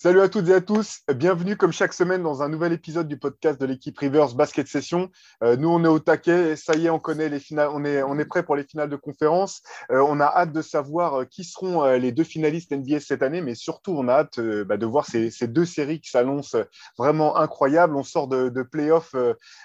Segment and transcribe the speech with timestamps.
[0.00, 3.18] Salut à toutes et à tous, bienvenue comme chaque semaine dans un nouvel épisode du
[3.18, 5.10] podcast de l'équipe Rivers Basket Session.
[5.42, 8.04] Euh, nous, on est au taquet, ça y est, on connaît les finales, on est,
[8.04, 9.60] on est prêt pour les finales de conférence.
[9.90, 13.40] Euh, on a hâte de savoir euh, qui seront les deux finalistes NBA cette année,
[13.40, 16.56] mais surtout, on a hâte bah, de voir ces, ces, deux séries qui s'annoncent
[16.96, 17.96] vraiment incroyables.
[17.96, 19.16] On sort de, de playoffs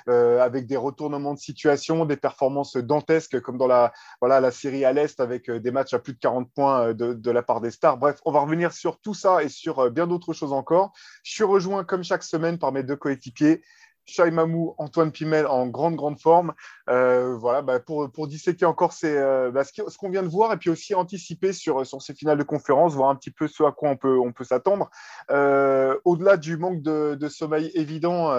[0.07, 4.93] avec des retournements de situation, des performances dantesques comme dans la, voilà, la série à
[4.93, 7.97] l'Est avec des matchs à plus de 40 points de, de la part des stars.
[7.97, 10.93] Bref, on va revenir sur tout ça et sur bien d'autres chose encore.
[11.23, 13.61] Je suis rejoint comme chaque semaine par mes deux coéquipiers.
[14.05, 16.53] Shai Mamou, Antoine Pimel en grande, grande forme.
[16.89, 20.51] Euh, voilà, bah, pour, pour disséquer encore ces, euh, bah, ce qu'on vient de voir
[20.53, 23.63] et puis aussi anticiper sur, sur ces finales de conférence, voir un petit peu ce
[23.63, 24.89] à quoi on peut, on peut s'attendre.
[25.31, 28.33] Euh, au-delà du manque de, de sommeil évident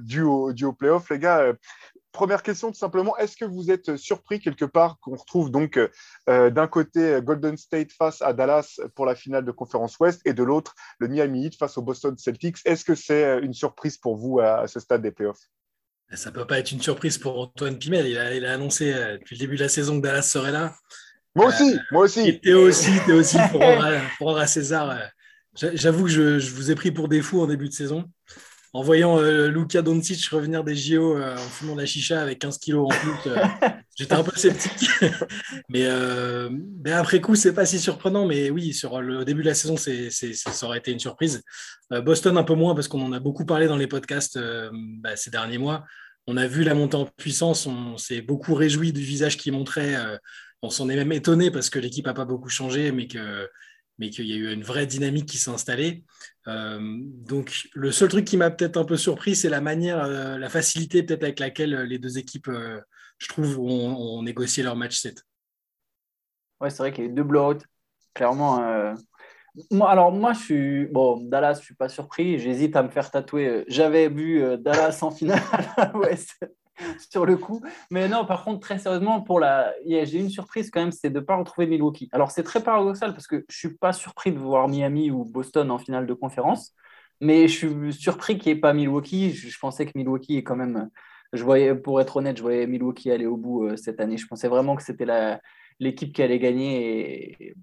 [0.00, 1.52] dû, au, dû au playoff, les gars,
[2.12, 5.78] première question, tout simplement, est-ce que vous êtes surpris quelque part qu'on retrouve donc
[6.28, 10.32] euh, d'un côté Golden State face à Dallas pour la finale de conférence Ouest et
[10.32, 12.58] de l'autre le Miami Heat face au Boston Celtics?
[12.64, 15.40] Est-ce que c'est euh, une surprise pour vous à, ce stade des playoffs?
[16.12, 18.06] Ça ne peut pas être une surprise pour Antoine Pimel.
[18.06, 20.74] Il a, annoncé euh, depuis le début de la saison que Dallas serait là.
[21.34, 22.40] Moi aussi, moi aussi.
[22.40, 24.98] Tu aussi, es aussi pour rendre, à, César.
[25.54, 28.10] J'avoue que je, je, vous ai pris pour des fous en début de saison
[28.72, 32.38] en voyant euh, Luka Doncic revenir des JO euh, en fumant de la chicha avec
[32.38, 33.36] 15 kilos en plus, euh,
[33.96, 34.88] j'étais un peu sceptique.
[35.68, 35.86] mais,
[36.92, 38.26] après coup, c'est pas si surprenant.
[38.26, 41.42] Mais oui, sur le début de la saison, c'est, ça aurait été une surprise.
[41.90, 44.38] Boston, un peu moins, parce qu'on en a beaucoup parlé dans les podcasts
[45.00, 45.84] bah, ces derniers mois.
[46.26, 49.96] On a vu la montée en puissance, on s'est beaucoup réjoui du visage qui montrait.
[50.60, 53.48] on s'en est même étonné parce que l'équipe n'a pas beaucoup changé, mais que
[53.98, 56.04] mais qu'il y a eu une vraie dynamique qui s'est installée.
[56.48, 60.38] Euh, donc, le seul truc qui m'a peut-être un peu surpris, c'est la manière, euh,
[60.38, 62.80] la facilité peut-être avec laquelle les deux équipes, euh,
[63.18, 65.22] je trouve, ont, négocié leur match 7.
[66.60, 67.58] Ouais, c'est vrai qu'il y a eu deux blowouts.
[68.14, 68.56] Clairement.
[69.82, 70.86] alors, moi, je suis.
[70.86, 72.38] Bon, Dallas, je ne suis pas surpris.
[72.38, 73.64] J'hésite à me faire tatouer.
[73.68, 75.40] J'avais vu Dallas en finale
[75.94, 76.16] ouais,
[77.10, 77.60] sur le coup.
[77.90, 81.20] Mais non, par contre, très sérieusement, pour la, j'ai une surprise quand même, c'est de
[81.20, 82.08] ne pas retrouver Milwaukee.
[82.12, 85.24] Alors, c'est très paradoxal parce que je ne suis pas surpris de voir Miami ou
[85.24, 86.74] Boston en finale de conférence,
[87.20, 89.32] mais je suis surpris qu'il n'y ait pas Milwaukee.
[89.32, 90.88] Je, pensais que Milwaukee est quand même.
[91.32, 94.16] Je voyais, pour être honnête, je voyais Milwaukee aller au bout euh, cette année.
[94.16, 95.06] Je pensais vraiment que c'était
[95.78, 97.54] l'équipe qui allait gagner et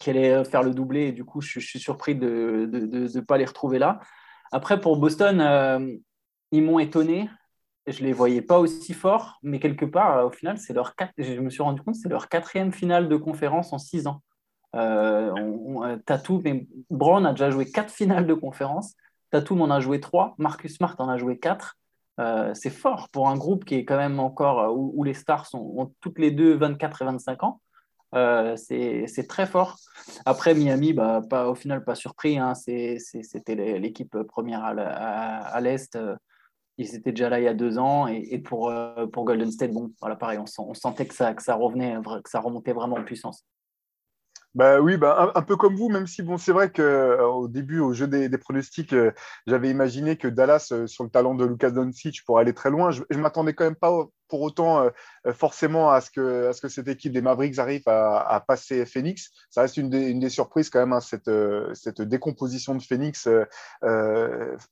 [0.00, 1.08] qui allait faire le doublé.
[1.08, 4.00] Et du coup, je, suis surpris de ne pas les retrouver là.
[4.52, 5.96] Après, pour Boston, euh,
[6.52, 7.28] ils m'ont étonné
[7.90, 11.50] je les voyais pas aussi forts, mais quelque part, au final, c'est leur je me
[11.50, 14.22] suis rendu compte, c'est leur quatrième finale de conférence en six ans.
[14.76, 18.94] Euh, on, Tatou, mais Brown a déjà joué quatre finales de conférence.
[19.30, 20.34] Tatum en a joué trois.
[20.38, 21.76] Marcus Smart en a joué quatre.
[22.20, 25.46] Euh, c'est fort pour un groupe qui est quand même encore euh, où, les stars
[25.46, 27.60] sont, ont toutes les deux 24 et 25 ans.
[28.14, 29.76] Euh, c'est très fort.
[30.24, 32.38] Après, Miami, bah, pas, au final, pas surpris.
[32.38, 32.54] Hein.
[32.54, 35.98] C'était l'équipe première à l'Est.
[36.78, 38.06] Ils étaient déjà là il y a deux ans.
[38.06, 41.54] Et, pour, euh, pour Golden State, bon, voilà, pareil, on, sentait que ça, que ça
[41.54, 43.44] revenait, que ça remontait vraiment en puissance.
[44.54, 47.80] Bah oui, bah, un, peu comme vous, même si bon, c'est vrai qu'au euh, début,
[47.80, 49.12] au jeu des, pronostics, euh,
[49.46, 52.90] j'avais imaginé que Dallas, sur le talent de Lucas Doncic, pourrait aller très loin.
[52.90, 54.90] Je ne m'attendais quand même pas pour autant euh,
[55.26, 58.86] euh, forcément à ce, que, à ce que cette équipe des Mavericks arrive à, passer
[58.86, 59.30] Phoenix.
[59.50, 62.82] Ça reste une des, une des surprises quand même, hein, cette, euh, cette décomposition de
[62.82, 63.28] Phoenix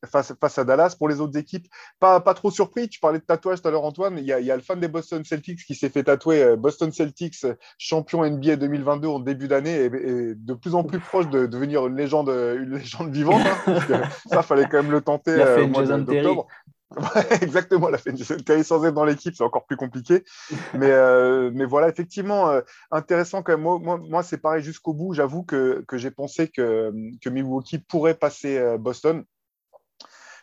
[0.04, 0.94] face, face à Dallas.
[0.98, 1.66] Pour les autres équipes,
[1.98, 2.88] pas, pas trop surpris.
[2.88, 4.18] Tu parlais de tatouage tout à l'heure, Antoine.
[4.18, 6.56] Il y, a, il y a le fan des Boston Celtics qui s'est fait tatouer
[6.56, 7.46] Boston Celtics,
[7.78, 11.96] champion NBA 2022 en début d'année, et, de plus en plus proche de, devenir une
[11.96, 13.42] légende, une légende vivante.
[13.66, 16.46] Hein, ça, fallait quand même le tenter au mois d'octobre.
[17.42, 20.24] exactement, la Terry sans être dans l'équipe, c'est encore plus compliqué.
[20.74, 22.60] Mais, euh, mais voilà, effectivement, euh,
[22.90, 23.62] intéressant quand même.
[23.62, 25.12] Moi, moi, c'est pareil jusqu'au bout.
[25.14, 29.24] J'avoue que, que j'ai pensé que, que Milwaukee pourrait passer euh, Boston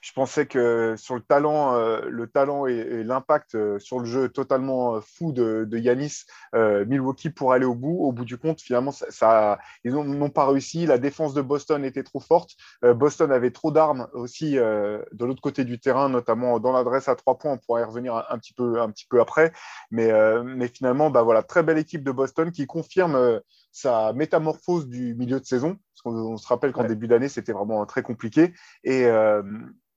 [0.03, 4.28] je pensais que sur le talent, euh, le talent et, l'impact euh, sur le jeu
[4.28, 8.03] totalement euh, fou de, Yanis, Milwaukee pour aller au bout.
[8.03, 8.91] Au bout du compte, finalement,
[9.86, 10.86] ils n'ont pas réussi.
[10.86, 12.52] La défense de Boston était trop forte.
[12.81, 17.38] Boston avait trop d'armes aussi de l'autre côté du terrain, notamment dans l'adresse à trois
[17.38, 17.53] points.
[17.53, 19.52] On pourrait y revenir un, petit, peu, un petit peu après.
[19.91, 20.11] Mais,
[20.67, 23.41] finalement, bah très belle équipe de Boston qui confirme
[23.73, 25.78] sa métamorphose du milieu de saison.
[25.93, 28.53] Parce qu'on se rappelle qu'en début d'année, c'était vraiment très compliqué.
[28.85, 29.09] Et,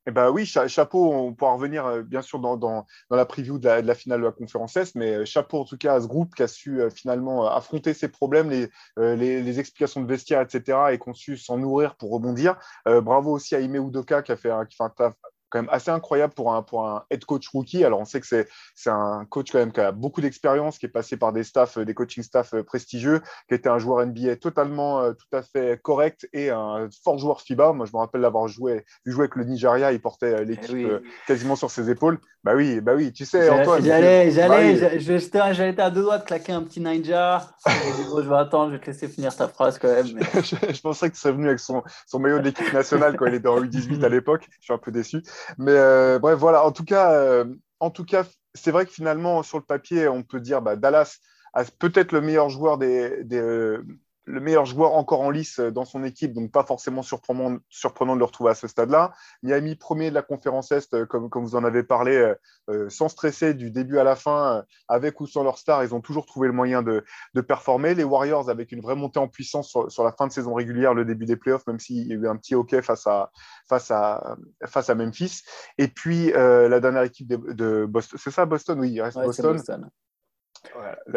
[0.08, 3.58] eh ben oui, chapeau, on pourra revenir euh, bien sûr dans, dans, dans la preview
[3.58, 6.06] de la, finale de la conférence S, mais euh, chapeau en tout cas à ce
[6.06, 10.79] groupe qui a su euh, finalement affronter ses problèmes, les, les, explications de vestiaire, etc.,
[10.93, 12.56] et qu'on su s'en nourrir pour rebondir.
[12.84, 15.14] bravo aussi à Ime Udoka qui a fait un, qui fait un taf
[15.50, 17.84] quand même assez incroyable pour un, pour un head coach rookie.
[17.84, 20.90] Alors, on sait que c'est un coach quand même qui a beaucoup d'expérience, qui est
[20.90, 25.00] passé par des staffs, des coaching staff euh, prestigieux, qui était un joueur NBA totalement,
[25.00, 27.72] euh, tout à fait correct et un fort joueur FIBA.
[27.72, 30.76] Moi, je me rappelle l'avoir joué, vu jouer avec le Nigeria, il portait euh, l'équipe
[30.76, 32.19] eh quasiment sur ses épaules.
[32.43, 33.84] Bah oui, bah oui, tu sais, Antoine.
[33.84, 37.48] J'allais, j'allais, bah j'étais à deux doigts de claquer un petit Ninja.
[37.66, 40.06] je vais attendre, je vais te laisser finir ta phrase quand même.
[40.34, 43.34] je, pensais que tu serais venu avec son, son maillot de l'équipe nationale quand il
[43.34, 44.46] était en U18 à l'époque.
[44.60, 45.22] Je suis un peu déçu.
[45.59, 46.65] Mais euh, bref, voilà.
[46.65, 47.44] En tout cas, euh,
[47.81, 48.25] en tout cas,
[48.55, 51.19] c'est vrai que finalement, sur le papier, on peut dire bah, Dallas
[51.55, 53.85] a peut-être le meilleur joueur des, des, euh,
[54.26, 58.19] le meilleur joueur encore en lice dans son équipe, donc pas forcément surprenant, surprenant de
[58.19, 59.12] le retrouver à ce stade-là.
[59.43, 62.34] Miami premier de la conférence Est, comme, comme vous en avez parlé, euh,
[62.69, 65.94] euh, sans stresser du début à la fin, euh, avec ou sans leur star, ils
[65.94, 67.94] ont toujours trouvé le moyen de, de, performer.
[67.94, 70.93] Les Warriors avec une vraie montée en puissance sur, sur, la fin de saison régulière,
[70.93, 73.31] le début des playoffs, même s'il y a eu un petit hockey face à,
[73.69, 74.37] face à,
[74.67, 75.43] face à Memphis.
[75.79, 78.81] Et puis la dernière équipe de, de Boston, c'est ça Boston?
[78.81, 79.88] Oui, il reste Boston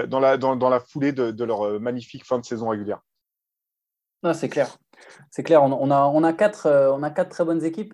[0.07, 0.19] dans,
[0.69, 3.01] la, foulée de, leur euh, magnifique fin de saison régulière.
[4.33, 4.77] c'est clair.
[5.31, 5.63] C'est clair.
[5.63, 5.91] Euh, on
[6.23, 7.93] a quatre très bonnes équipes.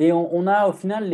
[0.00, 1.12] Et on, a au final,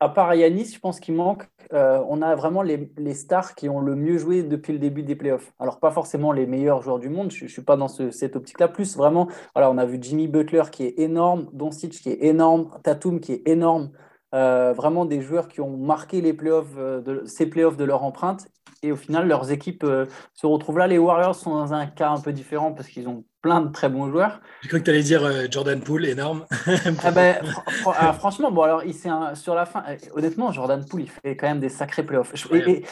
[0.00, 3.80] à part Yanis, je pense qu'il manque, euh, on a vraiment les, stars qui ont
[3.80, 5.52] le mieux joué depuis le début des playoffs.
[5.58, 8.36] Alors, pas forcément les meilleurs joueurs du monde, je ne suis pas dans ce, cette
[8.36, 8.68] optique-là.
[8.68, 12.70] Plus vraiment, voilà, on a vu Jimmy Butler qui est énorme, Doncic qui est énorme,
[12.82, 13.90] Tatum qui est énorme.
[14.34, 18.02] Euh, vraiment des joueurs qui ont marqué les playoffs, euh, de, ces playoffs de leur
[18.02, 18.46] empreinte.
[18.82, 20.04] Et au final, leurs équipes euh,
[20.34, 20.86] se retrouvent là.
[20.86, 23.88] Les Warriors sont dans un cas un peu différent parce qu'ils ont plein de très
[23.88, 24.42] bons joueurs.
[24.60, 26.44] J'ai cru que tu allais dire Jordan Poole, énorme.
[27.04, 27.38] ah ben,
[27.86, 29.82] ah, franchement, bon, alors, il un, sur la fin,
[30.12, 32.34] honnêtement, Jordan Poole, il fait quand même des sacrés playoffs.
[32.52, 32.84] Et,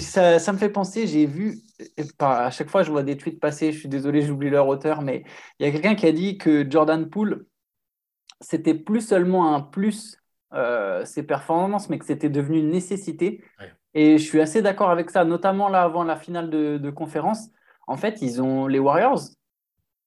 [0.00, 1.60] ça, ça, me fait penser, j'ai vu,
[2.18, 5.22] à chaque fois, je vois des tweets passer, je suis désolé, j'oublie leur auteur, mais
[5.60, 7.44] il y a quelqu'un qui a dit que Jordan Poole,
[8.40, 10.16] c'était plus seulement un plus
[10.54, 13.42] euh, ses performances, mais que c'était devenu une nécessité.
[13.94, 17.48] Et je suis assez d'accord avec ça, notamment là avant la finale de, conférence.
[17.86, 19.20] En fait, ils ont les Warriors,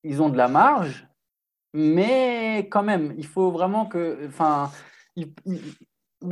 [0.04, 1.08] ils ont de la marge,
[1.74, 4.72] mais quand même, il faut vraiment que, enfin,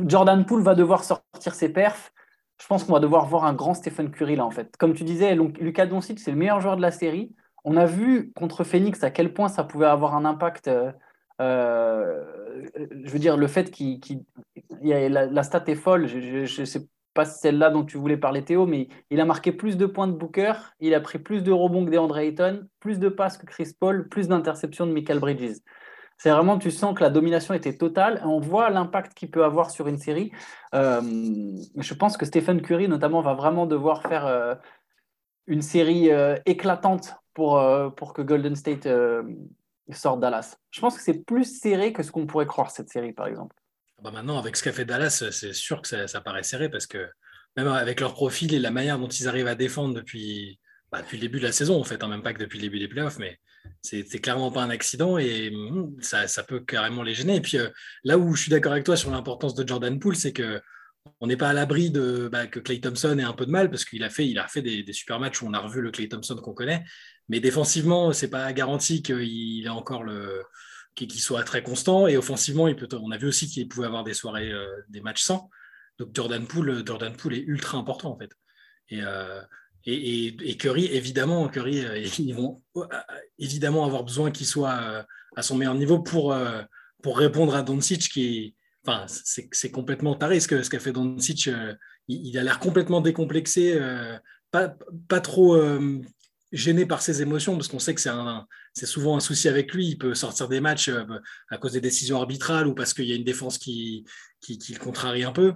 [0.06, 2.12] Jordan Poole va devoir sortir ses perfs.
[2.60, 4.76] Je pense qu'on va devoir voir un grand Stephen Curry là en fait.
[4.76, 7.34] Comme tu disais, Lucas Doncic c'est le meilleur joueur de la série.
[7.64, 10.68] On a vu contre Phoenix à quel point ça pouvait avoir un impact.
[10.68, 10.90] Euh,
[11.40, 12.24] euh,
[13.04, 14.00] je veux dire, le fait qu'il.
[14.82, 16.06] la, la, stat est folle.
[16.06, 16.86] Je ne sais
[17.16, 20.12] pas celle-là dont tu voulais parler, Théo, mais il a marqué plus de points de
[20.12, 23.72] Booker, il a pris plus de rebonds que DeAndre Ayton, plus de passes que Chris
[23.78, 25.56] Paul, plus d'interceptions de Michael Bridges.
[26.18, 28.22] C'est vraiment, tu sens que la domination était totale.
[28.24, 30.30] On voit l'impact qu'il peut avoir sur une série.
[30.74, 31.02] Euh,
[31.76, 34.54] je pense que Stephen Curry, notamment, va vraiment devoir faire euh,
[35.46, 36.10] une série
[36.46, 37.62] éclatante pour,
[37.96, 38.88] pour que Golden State
[39.94, 40.56] sort Dallas.
[40.70, 43.56] Je pense que c'est plus serré que ce qu'on pourrait croire cette série, par exemple.
[43.98, 46.86] Ah bah maintenant, avec ce qu'a fait Dallas, c'est sûr que ça, paraît serré parce
[46.86, 47.08] que
[47.56, 50.60] même avec leur profil et la manière dont ils arrivent à défendre depuis,
[50.92, 52.62] bah, depuis le début de la saison, en fait, hein, même pas que depuis le
[52.62, 53.38] début des playoffs, mais
[53.82, 57.36] c'est clairement pas un accident et hmm, ça, ça, peut carrément les gêner.
[57.36, 57.68] Et puis euh,
[58.04, 60.60] là où je suis d'accord avec toi sur l'importance de Jordan Poole, c'est que
[61.20, 63.70] on n'est pas à l'abri de bah, que Clay Thompson ait un peu de mal
[63.70, 65.90] parce qu'il a fait, il a fait des, super matchs où on a revu le
[65.90, 66.84] Clay Thompson qu'on connaît,
[67.28, 70.42] mais défensivement, c'est pas garanti qu'il ait encore le
[70.94, 72.06] qu'il soit très constant.
[72.06, 75.02] Et offensivement, il peut, on a vu aussi qu'il pouvait avoir des soirées, euh, des
[75.02, 75.50] matchs sans.
[75.98, 78.30] Donc Jordan Poole, Jordan Poole est ultra important en fait.
[78.88, 79.42] Et, euh,
[79.84, 82.62] et, Curry, évidemment, Curry, euh, ils vont
[83.38, 85.06] évidemment avoir besoin qu'il soit
[85.36, 86.34] à son meilleur niveau pour,
[87.02, 88.55] pour répondre à Doncic qui
[88.86, 91.46] Enfin, c'est complètement taré ce qu'a ce fait Doncic.
[91.46, 93.80] il, il, a l'air complètement décomplexé,
[94.50, 94.76] pas,
[95.08, 95.56] pas trop
[96.52, 98.00] gêné par ses émotions, parce qu'on sait que
[98.72, 99.88] c'est souvent un souci avec lui.
[99.88, 101.04] Il peut sortir des matchs euh,
[101.50, 104.04] à cause des décisions arbitrales ou parce qu'il y a une défense qui
[104.48, 105.54] le contrarie un peu.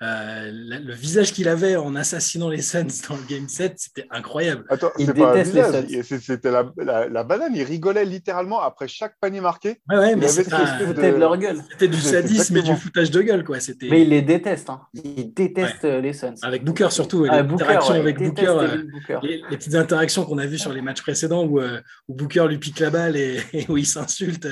[0.00, 4.64] Euh, le visage qu'il avait en assassinant les Suns dans le game 7, c'était incroyable.
[4.68, 6.20] Attends, il déteste les Suns.
[6.20, 6.70] C'était la,
[7.08, 9.80] la, banane, il rigolait littéralement après chaque panier marqué.
[9.88, 11.16] Ouais, ouais, mais c'était de...
[11.16, 11.60] leur gueule.
[11.72, 13.44] C'était du sadisme et du foutage de gueule.
[13.44, 13.58] Quoi.
[13.90, 14.70] Mais il les déteste.
[14.70, 14.82] Hein.
[14.94, 16.34] Il déteste euh, les Suns.
[16.42, 17.26] Avec Booker surtout.
[17.28, 18.46] Ah, les interactions avec Booker.
[18.46, 18.84] Euh,
[19.22, 22.78] les, petites interactions qu'on a vues sur les matchs précédents où, où, Booker lui pique
[22.78, 24.46] la balle et, où il s'insulte.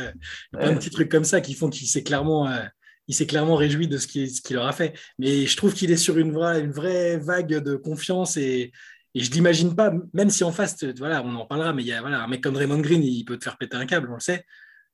[0.53, 2.49] Plein de petits trucs comme ça qui font qu'il s'est clairement
[3.09, 4.95] il s'est clairement réjoui de ce qu'il ce leur a fait.
[5.19, 8.73] Mais je trouve qu'il est sur une vraie, une vraie vague de confiance et,
[9.17, 11.93] et je l'imagine pas, même si en face, voilà, on en parlera, mais il y
[11.93, 14.15] a voilà, un mec comme Raymond Green, il peut te faire péter un câble, on
[14.15, 14.45] le sait.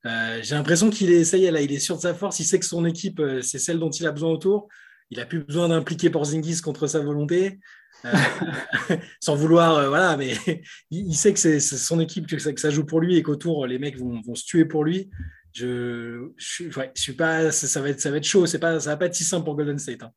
[0.05, 2.65] Euh, j'ai l'impression qu'il est, là, il est sûr de sa force, il sait que
[2.65, 4.69] son équipe, euh, c'est celle dont il a besoin autour.
[5.09, 7.59] Il a plus besoin d'impliquer Porzingis contre sa volonté,
[8.05, 8.11] euh,
[9.19, 10.35] sans vouloir, voilà, mais
[10.89, 13.67] il, sait que c'est son équipe, que ça, que ça, joue pour lui et qu'autour,
[13.67, 15.09] les mecs vont, vont, se tuer pour lui.
[15.53, 18.45] Je, je, je suis pas, ça, va être, ça va être chaud.
[18.45, 20.03] C'est pas, ça va pas être si simple pour Golden State.
[20.03, 20.11] Hein.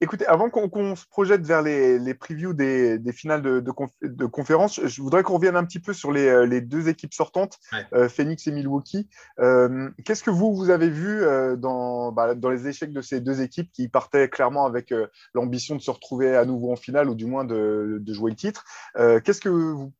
[0.00, 3.72] écoutez, avant qu'on se projette vers les, les previews des, des finales de, de,
[4.02, 7.12] de, conférence, je voudrais qu'on revienne un petit peu sur les, euh, les deux équipes
[7.12, 7.86] sortantes, ouais.
[7.94, 9.08] euh, Phoenix et Milwaukee.
[9.38, 13.20] Euh, Qu'est-ce que vous, vous avez vu euh, dans, bah, dans les échecs de ces
[13.20, 14.94] deux équipes qui partaient clairement avec
[15.34, 18.36] l'ambition de se retrouver à nouveau en finale ou du moins de, de jouer le
[18.36, 18.64] titre?
[18.96, 19.92] Qu'est-ce que vous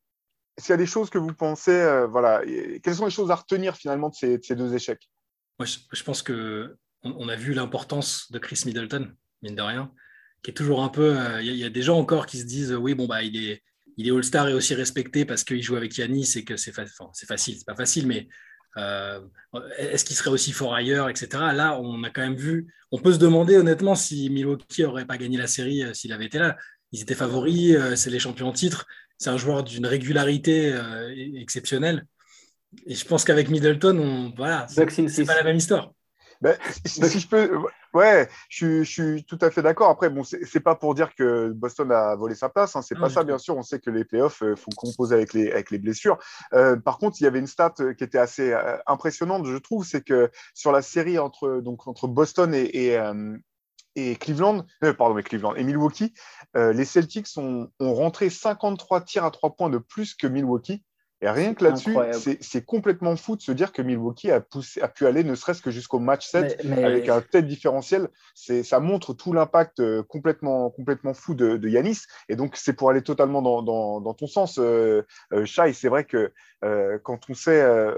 [0.61, 2.41] s'il y a des choses que vous pensez, euh, voilà,
[2.83, 5.09] quelles sont les choses à retenir finalement de ces, de ces deux échecs?
[5.59, 9.91] Moi, je, pense que on, a vu l'importance de Chris Middleton, mine de rien,
[10.43, 11.13] qui est toujours un peu.
[11.13, 13.35] Il euh, y, y, a des gens encore qui se disent, oui, bon bah, il
[13.37, 13.63] est,
[13.97, 16.83] il est All-Star et aussi respecté parce qu'il joue avec Yanis et que c'est fa
[16.83, 18.27] enfin, facile, c'est pas facile, mais
[18.77, 19.19] euh,
[19.77, 21.27] est-ce qu'il serait aussi fort ailleurs, etc.
[21.53, 22.73] Là, on a quand même vu.
[22.91, 26.39] On peut se demander honnêtement si Milwaukee aurait pas gagné la série s'il avait été
[26.39, 26.57] là.
[26.93, 28.85] Ils étaient favoris, c'est les champions en titre
[29.21, 32.07] c'est un joueur d'une régularité euh, exceptionnelle.
[32.87, 35.91] Et je pense qu'avec Middleton, on, voilà, c'est pas la même histoire.
[36.41, 37.55] Ben, si, si, je peux,
[37.93, 39.91] ouais, je, je, suis tout à fait d'accord.
[39.91, 42.75] Après, bon, c'est pas pour dire que Boston a volé sa place.
[42.75, 43.55] Hein, c'est pas ça, bien sûr.
[43.55, 46.17] On sait que les playoffs euh, font composer avec les avec les blessures.
[46.53, 49.85] Euh, par contre, il y avait une stat qui était assez euh, impressionnante, je trouve,
[49.85, 53.37] c'est que sur la série entre donc entre Boston et, et, euh,
[53.95, 56.13] et Cleveland, euh, pardon, mais Cleveland et Milwaukee,
[56.55, 60.83] euh, les Celtics ont, ont, rentré 53 tirs à trois points de plus que Milwaukee.
[61.21, 61.95] Et rien que là-dessus,
[62.41, 65.61] c'est complètement fou de se dire que Milwaukee a, poussé, a pu aller ne serait-ce
[65.61, 66.83] que jusqu'au match 7 mais, mais...
[66.83, 68.09] avec un tel différentiel.
[68.33, 71.99] Ça montre tout l'impact euh, complètement, complètement fou de, de Yanis.
[72.27, 75.73] Et donc, c'est pour aller totalement dans, dans, dans ton sens, euh, euh, Shai.
[75.73, 76.31] C'est vrai que
[76.63, 77.95] euh, quand on sait euh,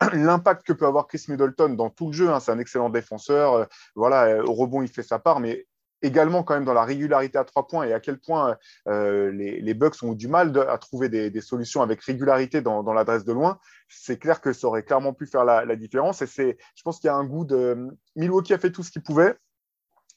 [0.12, 2.30] l'impact que peut avoir Chris Middleton dans tout le jeu.
[2.30, 2.40] Hein.
[2.40, 3.54] C'est un excellent défenseur.
[3.54, 5.66] Euh, voilà, au rebond, il fait sa part, mais
[6.02, 8.56] également quand même dans la régularité à trois points et à quel point
[8.88, 12.92] euh, les, les, Bucks ont eu du mal à trouver des, solutions avec régularité dans,
[12.92, 13.58] l'adresse de loin,
[13.88, 16.22] c'est clair que ça aurait clairement pu faire la, différence.
[16.22, 18.90] Et c'est, je pense qu'il y a un goût de Milwaukee a fait tout ce
[18.90, 19.36] qu'il pouvait.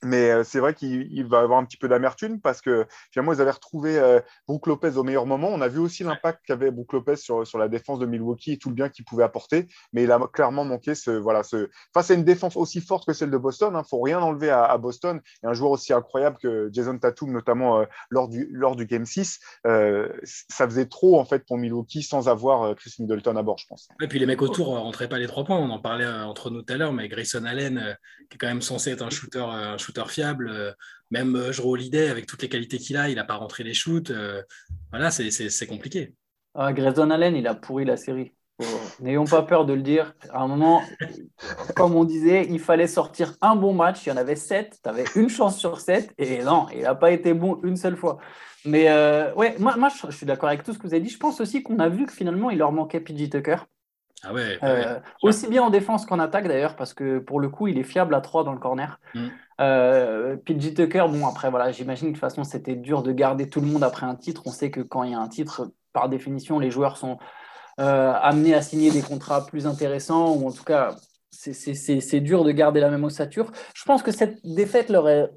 [0.03, 3.41] Mais euh, c'est vrai qu'il va avoir un petit peu d'amertume parce que finalement, ils
[3.41, 5.49] avaient retrouvé euh, Brook Lopez au meilleur moment.
[5.49, 8.57] On a vu aussi l'impact qu'avait Brook Lopez sur, sur la défense de Milwaukee et
[8.57, 9.67] tout le bien qu'il pouvait apporter.
[9.93, 13.13] Mais il a clairement manqué ce, voilà, ce, face à une défense aussi forte que
[13.13, 13.71] celle de Boston.
[13.73, 15.19] Il hein, ne faut rien enlever à, Boston.
[15.43, 19.05] Et un joueur aussi incroyable que Jason Tatum, notamment euh, lors, du, lors du Game
[19.05, 23.57] 6, euh, ça faisait trop en fait pour Milwaukee sans avoir Chris Middleton à bord,
[23.57, 23.87] je pense.
[24.01, 25.57] Et puis les mecs autour ne rentraient pas les trois points.
[25.57, 27.97] On en parlait entre nous tout à l'heure, mais Grayson Allen,
[28.29, 29.45] qui est quand même censé être un shooter
[30.07, 30.49] fiable.
[30.49, 30.71] Euh,
[31.11, 33.73] même euh, Jero Holiday, avec toutes les qualités qu'il a, il n'a pas rentré les
[33.73, 34.11] shoots.
[34.11, 34.41] Euh,
[34.91, 36.13] voilà, c'est compliqué.
[36.53, 38.33] Ah, Grayson Allen, il a pourri la série.
[38.99, 40.15] N'ayons pas peur de le dire.
[40.31, 40.81] À un moment,
[41.75, 44.05] comme on disait, il fallait sortir un bon match.
[44.05, 44.79] Il y en avait sept.
[44.83, 46.11] Tu avais une chance sur sept.
[46.17, 48.17] Et non, il n'a pas été bon une seule fois.
[48.65, 51.03] Mais euh, ouais, moi, moi je, je suis d'accord avec tout ce que vous avez
[51.03, 51.09] dit.
[51.09, 53.57] Je pense aussi qu'on a vu que finalement, il leur manquait PJ Tucker.
[54.23, 55.01] Ah ouais, euh, ouais.
[55.21, 58.15] Aussi bien en défense qu'en attaque d'ailleurs, parce que pour le coup, il est fiable
[58.15, 58.99] à 3 dans le corner.
[59.13, 59.27] Mm.
[59.61, 63.61] Euh, Tucker, bon, après, voilà, j'imagine que de toute façon, c'était dur de garder tout
[63.61, 64.43] le monde après un titre.
[64.45, 67.17] On sait que quand il y a un titre, par définition, les joueurs sont
[67.79, 70.95] euh, amenés à signer des contrats plus intéressants, ou en tout cas,
[71.31, 73.51] c'est dur de garder la même ossature.
[73.75, 75.29] Je pense que cette défaite leur, est,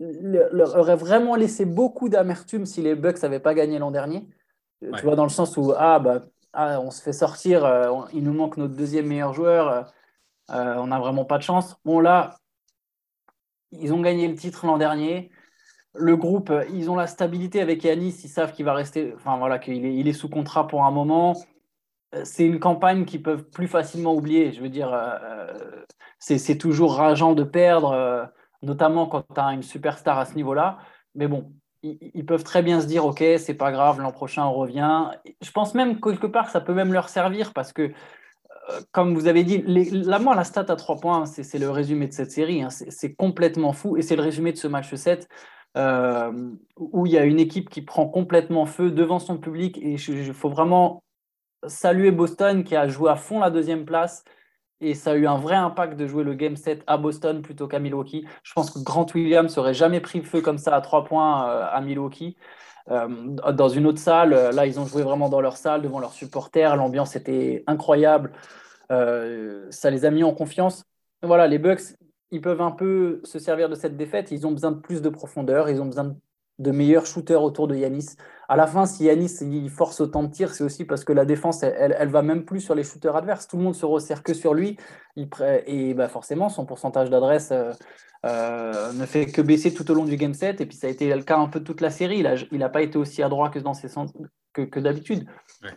[0.00, 4.26] leur aurait vraiment laissé beaucoup d'amertume si les Bucks n'avaient pas gagné l'an dernier.
[4.80, 4.90] Ouais.
[4.98, 6.22] Tu vois, dans le sens où, ah, bah,
[6.52, 9.92] ah, on se fait sortir, euh, il nous manque notre deuxième meilleur joueur,
[10.50, 11.76] euh, on n'a vraiment pas de chance.
[11.84, 12.36] Bon, là,
[13.72, 15.30] ils ont gagné le titre l'an dernier.
[15.94, 19.58] Le groupe, ils ont la stabilité avec Yanis, ils savent qu'il va rester, enfin voilà,
[19.58, 21.36] qu'il est, sous contrat pour un moment.
[22.24, 24.52] C'est une campagne qu'ils peuvent plus facilement oublier.
[24.52, 25.84] Je veux dire, euh,
[26.22, 28.24] c'est toujours rageant de perdre, euh,
[28.62, 30.78] notamment quand tu as une superstar à ce niveau-là.
[31.14, 34.52] Mais bon, ils peuvent très bien se dire ok c'est pas grave l'an prochain on
[34.52, 35.10] revient.
[35.40, 39.26] Je pense même quelque part ça peut même leur servir parce que euh, comme vous
[39.26, 42.30] avez dit les, la, moi la stat à 3 points c'est le résumé de cette
[42.30, 45.28] série hein, c'est complètement fou et c'est le résumé de ce match 7
[45.76, 46.32] euh,
[46.76, 50.34] où il y a une équipe qui prend complètement feu devant son public et il
[50.34, 51.02] faut vraiment
[51.66, 54.24] saluer Boston qui a joué à fond la deuxième place
[54.82, 57.68] et ça a eu un vrai impact de jouer le game set à Boston plutôt
[57.68, 58.26] qu'à Milwaukee.
[58.42, 61.66] Je pense que Grant Williams n'aurait jamais pris feu comme ça à trois points euh,
[61.70, 62.36] à Milwaukee.
[62.90, 63.06] Euh,
[63.52, 66.12] dans une autre salle, euh, là, ils ont joué vraiment dans leur salle, devant leurs
[66.12, 66.74] supporters.
[66.76, 68.32] L'ambiance était incroyable.
[68.90, 70.84] Ça les a mis en confiance.
[71.22, 71.96] Voilà, les Bucks,
[72.30, 74.30] ils peuvent un peu se servir de cette défaite.
[74.32, 75.70] Ils ont besoin de plus de profondeur.
[75.70, 76.14] Ils ont besoin de
[76.62, 78.16] de meilleurs shooters autour de Yanis.
[78.48, 81.24] À la fin, si Yanis il force autant de tirs, c'est aussi parce que la
[81.24, 83.48] défense, elle, elle, elle, va même plus sur les shooters adverses.
[83.48, 84.76] Tout le monde se resserre que sur lui.
[85.16, 85.28] Il,
[85.66, 87.72] et bah forcément, son pourcentage d'adresse euh,
[88.24, 90.60] euh, ne fait que baisser tout au long du game set.
[90.60, 92.18] Et puis, ça a été le cas un peu toute la série.
[92.18, 93.88] Il n'a il a pas été aussi adroit que, dans ses
[94.52, 95.26] que, que d'habitude.
[95.62, 95.70] Ouais.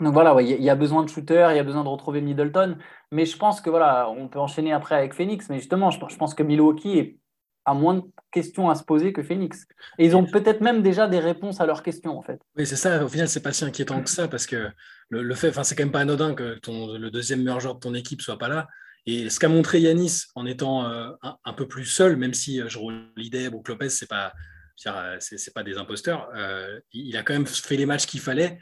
[0.00, 2.76] Donc voilà, il y a besoin de shooter, il y a besoin de retrouver Middleton.
[3.12, 5.48] Mais je pense que voilà, on peut enchaîner après avec Phoenix.
[5.48, 7.18] Mais justement, je, pense que Milwaukee
[7.66, 9.66] a moins de questions à se poser que Phoenix.
[9.98, 12.40] Et ils ont peut-être même déjà des réponses à leurs questions, en fait.
[12.56, 13.04] Oui, c'est ça.
[13.04, 14.68] Au final, c'est pas si inquiétant que ça parce que
[15.10, 17.80] le, fait, enfin, c'est quand même pas anodin que ton, le deuxième meilleur joueur de
[17.80, 18.68] ton équipe soit pas là.
[19.04, 21.10] Et ce qu'a montré Yanis en étant euh,
[21.44, 24.32] un, peu plus seul, même si euh, je roule l'idée ou Lopez, c'est pas,
[24.76, 28.58] c'est pas des imposteurs, euh, il a quand même fait les matchs qu'il fallait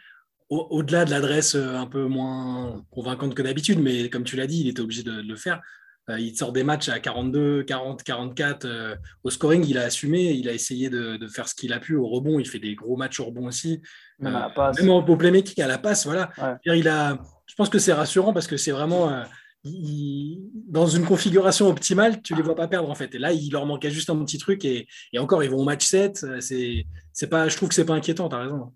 [0.48, 4.60] au-delà de l'adresse euh, un peu moins convaincante que d'habitude, mais comme tu l'as dit,
[4.60, 5.60] il était obligé de, le faire.
[6.10, 8.98] Euh, il sort des matchs à 42, 40, 44.
[9.22, 12.06] au scoring, il a assumé, il a essayé de, faire ce qu'il a pu au
[12.06, 12.38] rebond.
[12.38, 13.80] Il fait des gros matchs au rebond aussi.
[14.18, 16.06] Même, euh, au playmaking, à la passe.
[16.06, 16.30] Voilà.
[16.66, 19.24] Il a, je pense que c'est rassurant parce que c'est vraiment.
[19.64, 23.14] dans une configuration optimale, tu ne les vois pas perdre en fait.
[23.14, 24.86] Et là, il leur manquait juste un petit truc et,
[25.18, 26.26] encore, ils vont au match 7.
[26.40, 28.72] C'est, pas, je trouve que c'est pas inquiétant, tu as raison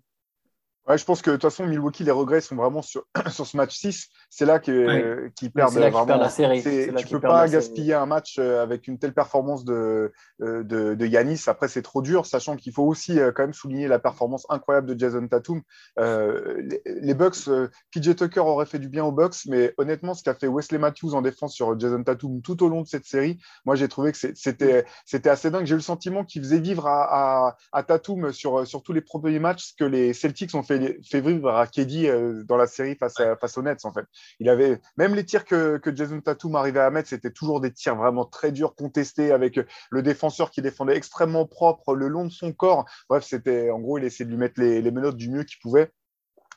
[0.97, 3.77] je pense que de toute façon, Milwaukee, les regrets sont vraiment sur, sur ce match
[3.77, 4.07] 6.
[4.29, 6.05] C'est là qu'ils perdent vraiment.
[6.05, 6.63] la série.
[6.63, 10.95] Tu ne peux pas gaspiller un match euh, avec une telle performance de, euh, de,
[10.95, 11.43] de Yanis.
[11.47, 14.87] Après, c'est trop dur, sachant qu'il faut aussi euh, quand même souligner la performance incroyable
[14.87, 15.61] de Jason Tatum.
[15.97, 17.49] les, Bucks,
[17.91, 21.13] PJ Tucker aurait fait du bien aux Bucks, mais honnêtement, ce qu'a fait Wesley Matthews
[21.13, 24.17] en défense sur Jason Tatum tout au long de cette série, moi, j'ai trouvé que
[24.17, 25.65] c'était assez dingue.
[25.65, 29.39] J'ai eu le sentiment qu'il faisait vivre à, à, Tatum sur, sur tous les premiers
[29.39, 32.95] matchs ce que les Celtics ont fait fait, vivre à Keddy euh, dans la série
[32.95, 34.05] face, face aux Nets, en fait.
[34.39, 37.71] Il avait, même les tirs que, que Jason Tatum arrivait à mettre, c'était toujours des
[37.71, 39.59] tirs vraiment très durs, contestés, avec
[39.91, 42.85] le défenseur qui défendait extrêmement propre le long de son corps.
[43.09, 45.59] Bref, c'était, en gros, il essayait de lui mettre les, les menottes du mieux qu'il
[45.59, 45.91] pouvait.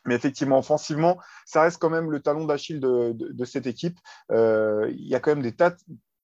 [0.05, 3.99] Mais effectivement, offensivement, ça reste quand même le talon d'Achille de, de, cette équipe.
[4.33, 5.77] Euh, il y a quand même des tas,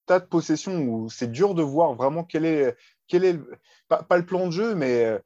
[0.06, 2.76] tas de possessions où c'est dur de voir vraiment quel est,
[3.06, 3.38] quel est
[3.86, 5.20] pas, pas, le plan de jeu, mais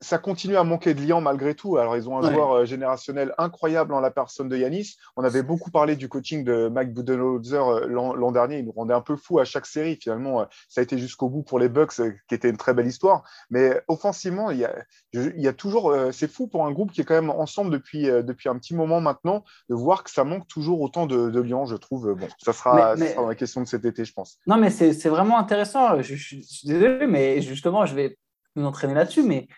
[0.00, 1.76] ça continue à manquer de liens malgré tout.
[1.78, 4.96] Alors, ils ont un joueur euh, générationnel incroyable en la personne de Yanis.
[5.16, 8.58] On avait beaucoup parlé du coaching de Mike Budenholzer euh, l'an dernier.
[8.58, 9.96] Il nous rendait un peu fou à chaque série.
[10.00, 11.94] Finalement, euh, ça a été jusqu'au bout pour les Bucks,
[12.28, 13.22] qui était une très belle histoire.
[13.50, 14.74] Mais offensivement, il y a,
[15.12, 15.94] il y a toujours.
[16.12, 19.00] C'est fou pour un groupe qui est quand même ensemble depuis, depuis un petit moment
[19.00, 22.14] maintenant, de voir que ça manque toujours autant de, de liens, je trouve.
[22.14, 24.38] Bon, ça sera, la question de cet été, je pense.
[24.46, 26.00] Non, mais c'est vraiment intéressant.
[26.02, 28.18] Je, je, suis désolé, mais justement, je vais
[28.56, 29.22] nous entraîner là-dessus.
[29.22, 29.48] Mais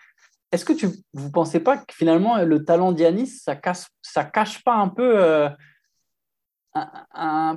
[0.51, 4.63] est-ce que tu, vous pensez pas que finalement le talent d'Yanis, ça ne ça cache
[4.63, 5.49] pas un peu euh,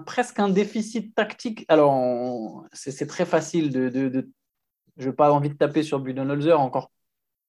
[0.06, 1.64] presque un déficit tactique?
[1.68, 4.28] Alors, c'est très facile de, de,
[4.96, 6.90] Je n'ai pas envie de taper sur Budenholzer, encore,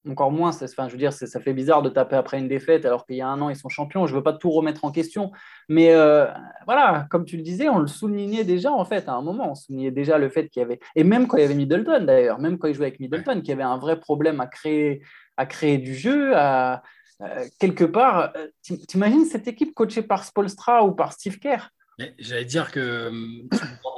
[0.10, 0.50] encore moins.
[0.50, 3.22] Enfin, je veux dire, ça fait bizarre de taper après une défaite alors qu'il y
[3.22, 4.08] a un an, ils sont champions.
[4.08, 5.32] Je ne veux pas tout remettre en question.
[5.70, 6.26] Mais euh,
[6.66, 9.52] voilà, comme tu le disais, on le soulignait déjà en fait à un moment.
[9.52, 10.80] On soulignait déjà le fait qu'il y avait.
[10.96, 13.50] Et même quand il y avait Middleton d'ailleurs, même quand il jouait avec Middleton, qu'il
[13.50, 15.02] y avait un vrai problème à créer
[15.38, 16.84] à créer du jeu, à,
[17.22, 18.34] euh, quelque part.
[18.36, 18.48] Euh,
[18.88, 21.70] t'imagines cette équipe coachée par Spolstra ou par Steve Kerr?
[22.18, 23.12] J'allais dire que,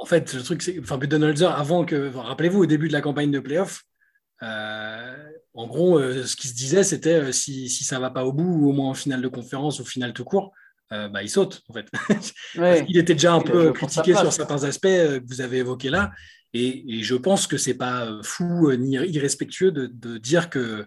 [0.00, 3.30] en fait, le truc, c'est, enfin, Budenholzer, avant que, rappelez-vous, au début de la campagne
[3.30, 3.84] de playoff,
[5.54, 8.70] en gros, ce qui se disait, c'était si, si ça va pas au bout, ou
[8.70, 10.52] au moins en finale de conférence ou finale tout court,
[10.90, 11.88] bah, il saute, en fait.
[12.88, 16.12] il était déjà un peu critiqué sur certains aspects que vous avez évoqués là.
[16.52, 20.84] Et, je pense que c'est pas fou ni irrespectueux de, de dire que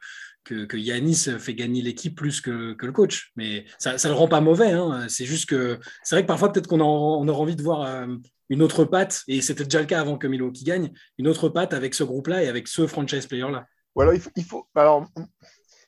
[0.47, 3.31] que, Yanis fait gagner l'équipe plus que, le coach.
[3.35, 4.71] Mais ça ne le rend pas mauvais.
[4.71, 5.05] Hein.
[5.09, 8.07] C'est juste que c'est vrai que parfois, peut-être qu'on on aura envie de voir euh,
[8.49, 11.49] une autre patte, et c'était déjà le cas avant que Milo qui gagne, une autre
[11.49, 13.65] patte avec ce groupe-là et avec ce franchise player-là.
[13.97, 15.07] Voilà, il faut, il faut, alors,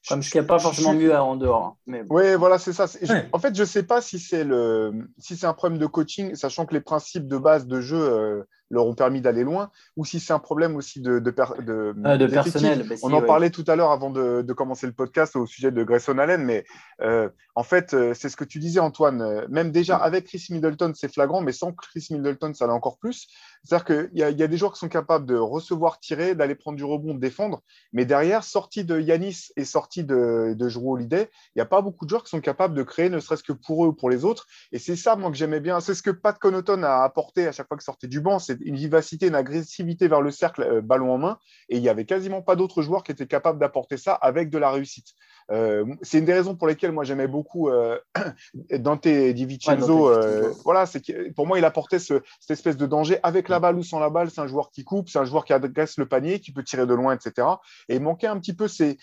[0.08, 1.64] comme ce qu'il n'y a pas forcément mieux en dehors.
[1.64, 2.02] Hein, mais...
[2.10, 2.88] Oui, voilà, c'est ça.
[3.32, 5.12] en fait, je ne sais pas si c'est le...
[5.20, 8.86] si un problème de coaching, sachant que les principes de base de jeu euh, leur
[8.86, 12.86] ont permis d'aller loin, ou si c'est un problème aussi de, de, de, ah, personnel.
[12.88, 15.84] Bah, On en parlait tout à l'heure avant de, commencer le podcast au sujet de
[15.84, 16.66] Grayson Allen, mais
[17.02, 19.46] euh, en fait, euh, c'est ce que tu disais, Antoine.
[19.50, 20.02] Même déjà mm.
[20.02, 23.28] avec Chris Middleton, c'est flagrant, mais sans Chris Middleton, ça l'est encore plus.
[23.64, 26.78] C'est-à-dire qu'il y, y, a des joueurs qui sont capables de recevoir, tirer, d'aller prendre
[26.78, 27.62] du rebond, de défendre,
[27.94, 32.06] mais derrière, sortie de Yanis et sortie de, de Holiday, il n'y a pas beaucoup
[32.06, 34.26] de joueurs qui sont capables de créer, ne serait-ce que pour eux ou pour les
[34.26, 34.46] autres.
[34.72, 35.80] Et c'est ça, moi, que j'aimais bien.
[35.80, 38.59] C'est ce que Pat Connaughton a apporté à chaque fois qu'il sortait du banc, c'est
[38.62, 41.40] une vivacité, une agressivité vers le cercle, euh, ballon en main.
[41.70, 44.58] Et il n'y avait quasiment pas d'autres joueurs qui étaient capables d'apporter ça avec de
[44.58, 45.08] la réussite.
[45.52, 47.98] Euh, c'est une des raisons pour lesquelles moi j'aimais beaucoup euh,
[48.72, 50.12] Dante Di Vincenzo.
[50.64, 51.02] voilà, c'est
[51.34, 54.30] pour moi il apportait cette espèce de danger avec la balle ou sans la balle.
[54.30, 56.86] C'est un joueur qui coupe, c'est un joueur qui agresse le panier, qui peut tirer
[56.86, 57.48] de loin, etc.
[57.88, 58.98] Et il manquait un petit peu ces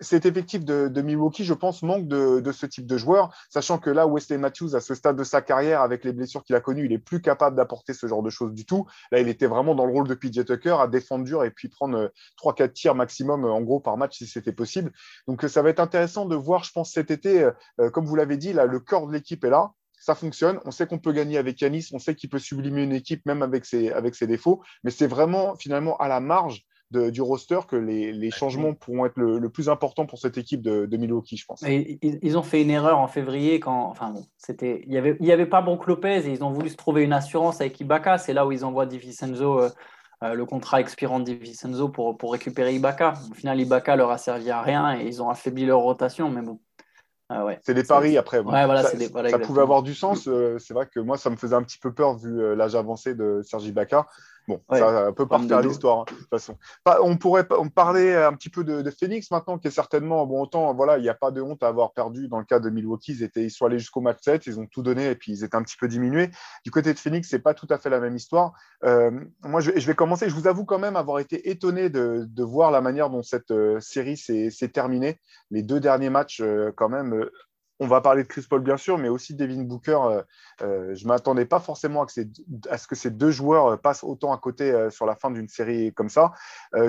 [0.00, 4.06] cet effectif de, Milwaukee, je pense, manque de, ce type de joueur, sachant que là,
[4.06, 6.92] Wesley Matthews, à ce stade de sa carrière, avec les blessures qu'il a connues, il
[6.92, 8.86] est plus capable d'apporter ce genre de choses du tout.
[9.10, 11.68] Là, il était vraiment dans le rôle de PJ Tucker, à défendre dur et puis
[11.68, 14.92] prendre 3-4 tirs maximum, en gros, par match, si c'était possible.
[15.26, 17.48] Donc, ça va être intéressant de voir, je pense, cet été,
[17.92, 20.58] comme vous l'avez dit, là, le corps de l'équipe est là ça fonctionne.
[20.64, 23.40] On sait qu'on peut gagner avec Yanis, on sait qu'il peut sublimer une équipe même
[23.40, 28.74] avec ses défauts, mais c'est vraiment finalement à la marge du roster que les, changements
[28.74, 31.62] pourront être le, plus important pour cette équipe de, Milwaukee, je pense.
[31.62, 35.32] ils, ont fait une erreur en février quand, enfin c'était, il n'y avait, il y
[35.32, 38.18] avait pas Brook Lopez et ils ont voulu se trouver une assurance avec Ibaka.
[38.18, 39.70] C'est là où ils envoient DiVincenzo, euh,
[40.22, 43.14] euh, le contrat expirant de DiVincenzo pour, pour récupérer Ibaka.
[43.30, 46.42] Au final, Ibaka leur a servi à rien et ils ont affaibli leur rotation, mais
[46.42, 46.58] bon.
[47.32, 48.42] Ah c'est des paris après.
[48.42, 50.28] ça, pouvait avoir du sens.
[50.28, 52.74] Euh, c'est vrai que moi, ça me faisait un petit peu peur vu euh, l'âge
[52.74, 54.06] avancé de Sergi Baka.
[54.48, 56.56] Bon, ça peut partir à l'histoire, hein, de toute façon.
[57.02, 60.74] On pourrait on parler un petit peu de, Phoenix maintenant, qui est certainement, bon, autant,
[60.74, 63.12] voilà, il n'y a pas de honte à avoir perdu dans le cas de Milwaukee.
[63.12, 65.44] Ils, étaient, ils sont allés jusqu'au match 7, ils ont tout donné et puis ils
[65.44, 66.30] étaient un petit peu diminués.
[66.64, 68.52] Du côté de Phoenix, c'est pas tout à fait la même histoire.
[68.84, 69.10] Euh,
[69.42, 70.28] moi, je, vais commencer.
[70.28, 74.16] Je vous avoue quand même avoir été étonné de, voir la manière dont cette série
[74.16, 75.20] s'est terminée.
[75.50, 76.42] Les deux derniers matchs,
[76.76, 77.28] quand même,
[77.78, 79.98] on va parler de Chris Paul bien sûr, mais aussi Devin Booker.
[80.04, 80.22] Euh,
[80.62, 84.32] euh, je ne m'attendais pas forcément à, ce que ces deux joueurs euh, passent autant
[84.32, 86.32] à côté sur la fin d'une série comme ça.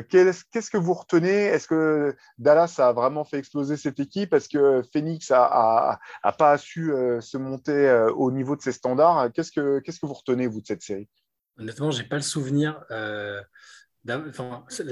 [0.10, 1.46] Qu'est-ce que vous retenez?
[1.46, 4.34] Est-ce que Dallas a vraiment fait exploser cette équipe?
[4.34, 6.00] Est-ce que Phoenix a,
[6.38, 9.32] pas su se monter au niveau de ses standards?
[9.34, 11.10] Qu'est-ce que vous retenez vous de cette série?
[11.58, 12.84] Honnêtement, j'ai pas le souvenir.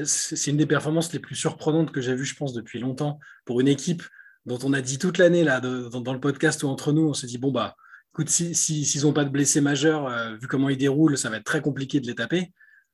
[0.05, 3.61] c'est une des performances les plus surprenantes que j'ai vues, je pense, depuis longtemps pour
[3.61, 4.03] une équipe
[4.45, 7.27] dont on a dit toute l'année là dans, le podcast ou entre nous, on s'est
[7.27, 7.75] dit bon bah
[8.13, 11.45] écoute s'ils n'ont pas de blessés majeurs, euh, vu comment ils déroulent, ça va être
[11.45, 12.51] très compliqué de les taper.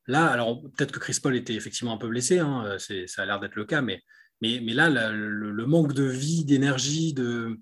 [0.07, 3.25] Là, alors peut-être que Chris Paul était effectivement un peu blessé, hein, euh, ça a
[3.25, 4.01] l'air d'être le cas, mais,
[4.41, 7.55] là, le, manque de vie, d'énergie, euh,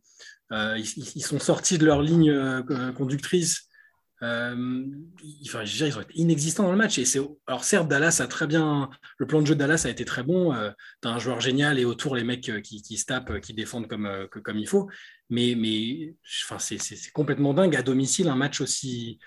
[0.78, 2.62] ils, sont sortis de leur ligne
[2.93, 3.67] conductrice.
[4.23, 4.86] Euh,
[5.45, 6.97] enfin, ils ont été inexistants dans le match.
[6.97, 9.89] Et c'est, alors certes, Dallas a très bien, le plan de jeu de Dallas a
[9.89, 10.54] été très bon.
[10.54, 13.54] Euh, tu as un joueur génial et autour les mecs euh, qui, se tapent, qui
[13.54, 14.89] défendent comme, comme il faut.
[15.30, 19.19] Mais, mais enfin, c'est, complètement dingue à domicile un match aussi,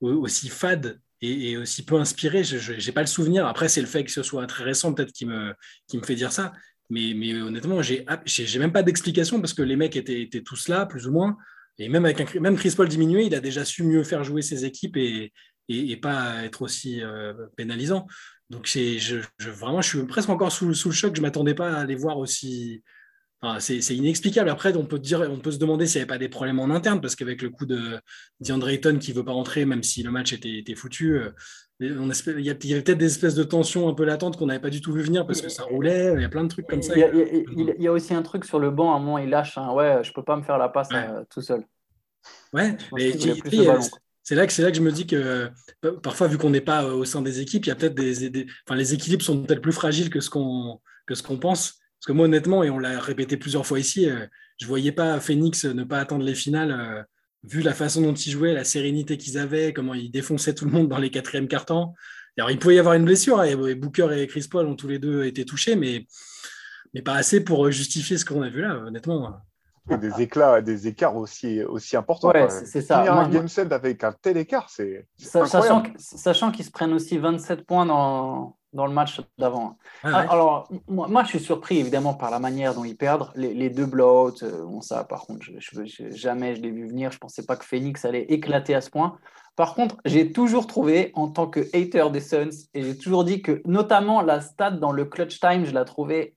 [0.00, 2.44] aussi fade et, aussi peu inspiré.
[2.44, 3.46] Je n'ai pas le souvenir.
[3.46, 5.54] Après, c'est le fait que ce soit très récent peut-être qui me,
[5.88, 6.52] qui me fait dire ça.
[6.90, 10.84] Mais, mais honnêtement, j'ai, j'ai, même pas d'explication parce que les mecs étaient tous là,
[10.84, 11.38] plus ou moins.
[11.78, 14.42] Et même avec un, même Chris Paul diminué, il a déjà su mieux faire jouer
[14.42, 15.32] ses équipes et,
[15.68, 18.06] et, pas être aussi euh, pénalisant.
[18.50, 21.14] Donc je, vraiment, je suis presque encore sous, sous le choc.
[21.14, 22.82] Je ne m'attendais pas à les voir aussi.
[23.40, 24.48] Enfin, c'est inexplicable.
[24.48, 26.70] Après, on peut, dire, on peut se demander s'il n'y avait pas des problèmes en
[26.70, 27.98] interne, parce qu'avec le coup de
[28.40, 31.18] DeAndre Ayton qui ne veut pas rentrer, même si le match était, était foutu,
[31.82, 34.70] euh, il y avait peut-être des espèces de tensions un peu latentes qu'on n'avait pas
[34.70, 36.12] du tout vu venir parce que ça roulait.
[36.14, 36.94] Il y a plein de trucs comme ça.
[36.96, 38.92] Il y a, aussi un truc sur le banc.
[38.92, 39.56] À un moment, il lâche.
[39.56, 41.64] Ouais, je peux pas me faire la passe euh, tout seul.
[42.52, 43.12] Ouais, mais
[44.22, 45.50] c'est là, que, là que je me dis que
[46.02, 48.76] parfois, vu qu'on n'est pas au sein des équipes, il y a peut-être des, Enfin,
[48.76, 51.80] les équilibres sont peut-être plus fragiles que ce qu'on qu'on pense.
[51.98, 54.26] Parce que moi, honnêtement, et on l'a répété plusieurs fois ici, euh,
[54.58, 57.06] je ne voyais pas Phoenix ne pas attendre les finales.
[57.44, 60.64] Euh, vu la façon dont ils jouaient, la sérénité qu'ils avaient, comment ils défonçaient tout
[60.64, 61.94] le monde dans les quatrièmes cartons.
[62.36, 64.88] Alors, il pouvait y avoir une blessure, hein, et Booker et Chris Paul ont tous
[64.88, 66.06] les deux été touchés, mais,
[66.92, 69.36] mais pas assez pour justifier ce qu'on a vu là, honnêtement.
[69.88, 72.30] des éclats, des écarts aussi, aussi importants.
[72.30, 73.02] Ouais, c'est ça.
[73.02, 75.92] un game set avec un tel écart, c'est incroyable.
[75.98, 79.78] Sachant, qu'ils se prennent aussi 27 points dans, dans le match d'avant.
[80.02, 83.30] Ah, alors, moi, je suis surpris évidemment par la manière dont ils perdent.
[83.34, 87.10] Les, deux blowouts, euh, bon, ça, par contre, je, jamais je l'ai vu venir.
[87.10, 89.16] Je ne pensais pas que Phoenix allait éclater à ce point.
[89.56, 93.40] Par contre, j'ai toujours trouvé, en tant que hater des Suns, et j'ai toujours dit
[93.40, 96.34] que, notamment, la stat dans le clutch time, je la trouvais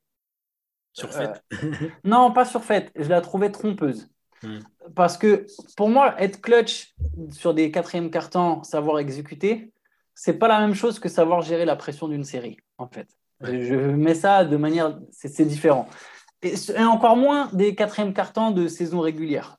[0.97, 1.71] Surfaite euh,
[2.03, 2.91] Non, pas surfaite.
[2.95, 4.09] Je la trouvais trompeuse.
[4.43, 4.59] Hmm.
[4.95, 5.45] Parce que
[5.75, 6.95] pour moi, être clutch
[7.31, 9.71] sur des quatrièmes cartons, savoir exécuter,
[10.19, 13.07] c'est pas la même chose que savoir gérer la pression d'une série, en fait.
[13.39, 14.99] Je mets ça de manière.
[15.11, 15.87] C'est différent.
[16.41, 19.57] Et, encore moins des quatrièmes cartons de saison régulière.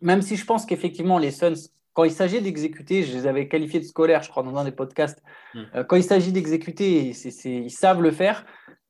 [0.00, 3.80] Même si je pense qu'effectivement, les Suns, quand il s'agit d'exécuter, je les avais qualifiés
[3.80, 5.62] de scolaires, je crois, dans un des podcasts, hmm.
[5.74, 7.12] euh, quand il s'agit d'exécuter,
[7.44, 8.46] ils savent le faire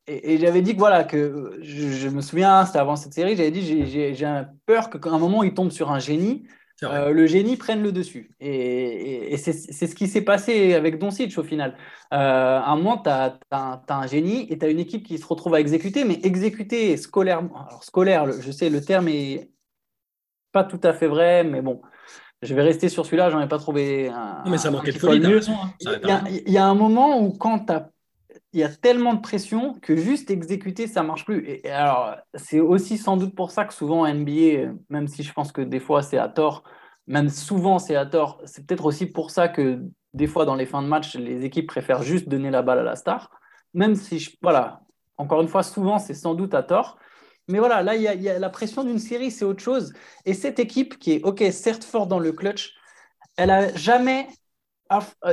[0.06, 3.87] et, j'avais dit que voilà, que je, me souviens, c'était avant cette série, j'avais dit
[3.87, 6.46] j'ai peur qu'à un moment il tombe sur un génie,
[6.83, 8.31] euh, le génie prenne le dessus.
[8.40, 11.77] Et, c'est ce qui s'est passé avec Doncic au final.
[12.12, 13.38] Euh, à un moment, tu as,
[13.88, 17.66] un génie et tu as une équipe qui se retrouve à exécuter, mais exécuter scolairement.
[17.66, 19.51] Alors, scolaire, je sais, le terme est
[20.53, 21.81] pas tout à fait vrai, mais bon.
[22.43, 24.43] Je vais rester sur celui-là, j'en ai pas trouvé un.
[24.45, 25.73] Non, mais ça manquait de folie, hein.
[26.47, 27.90] Il y, a un moment où quand tu as
[28.53, 31.49] il y a tellement de pression que juste exécuter, ça marche plus.
[31.49, 35.53] Et, alors, c'est aussi sans doute pour ça que souvent NBA, même si je pense
[35.53, 36.65] que des fois c'est à tort,
[37.07, 39.81] même souvent c'est à tort, c'est peut-être aussi pour ça que
[40.15, 42.83] des fois dans les fins de match, les équipes préfèrent juste donner la balle à
[42.83, 43.31] la star.
[43.75, 44.81] Même si, je, voilà,
[45.17, 46.99] encore une fois, souvent c'est sans doute à tort.
[47.49, 49.93] Mais voilà, là, il y, a, la pression d'une série, c'est autre chose.
[50.25, 52.75] Et cette équipe qui est, ok, certes fort dans le clutch,
[53.37, 54.29] elle a jamais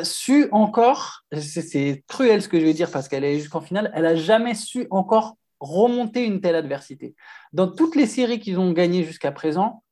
[0.03, 4.05] su encore, c'est cruel ce que je vais dire parce qu'elle est jusqu'en finale, elle
[4.05, 7.15] a jamais su encore remonter une telle adversité.
[7.53, 9.83] Dans toutes les séries qu'ils ont gagnées jusqu'à présent,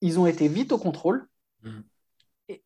[0.00, 1.26] ils ont été vite au contrôle.
[1.62, 1.80] Mm.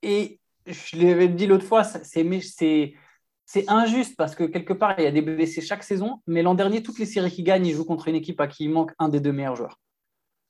[0.03, 5.11] Et, je l'avais dit l'autre fois, c'est injuste parce que quelque part, il y a
[5.11, 6.21] des blessés chaque saison.
[6.27, 8.65] Mais l'an dernier, toutes les séries qui gagnent, ils jouent contre une équipe à qui
[8.65, 9.79] il manque un des deux meilleurs joueurs.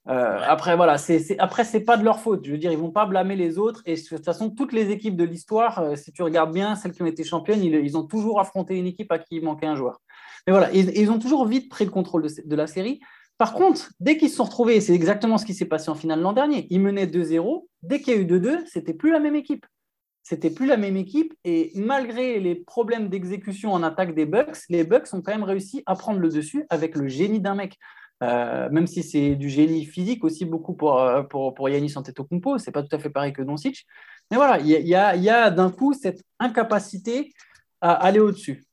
[0.08, 2.44] Euh, après, voilà, c'est, après, c'est pas de leur faute.
[2.44, 3.82] Je veux dire, ils vont pas blâmer les autres.
[3.84, 6.92] Et de toute façon, toutes les équipes de l'histoire, euh, si tu regardes bien, celles
[6.92, 9.76] qui ont été championnes, ils, ont toujours affronté une équipe à qui il manquait un
[9.76, 10.00] joueur.
[10.46, 13.00] Mais voilà, ils, ont toujours vite pris le contrôle de, la série.
[13.36, 16.20] Par contre, dès qu'ils se sont retrouvés, c'est exactement ce qui s'est passé en finale
[16.20, 17.66] l'an dernier, ils menaient 2-0.
[17.82, 19.66] Dès qu'il y a eu 2-2, c'était plus la même équipe.
[20.22, 21.34] C'était plus la même équipe.
[21.44, 25.82] Et malgré les problèmes d'exécution en attaque des Bucks, les Bucks ont quand même réussi
[25.86, 27.78] à prendre le dessus avec le génie d'un mec.
[28.22, 32.58] Euh, même si c'est du génie physique aussi beaucoup pour, euh, pour, pour Yanis Antetokounmpo,
[32.58, 33.86] c'est pas tout à fait pareil que Doncic.
[34.30, 37.32] Mais voilà, il y a, y a d'un coup cette incapacité
[37.80, 38.64] à aller au-dessus.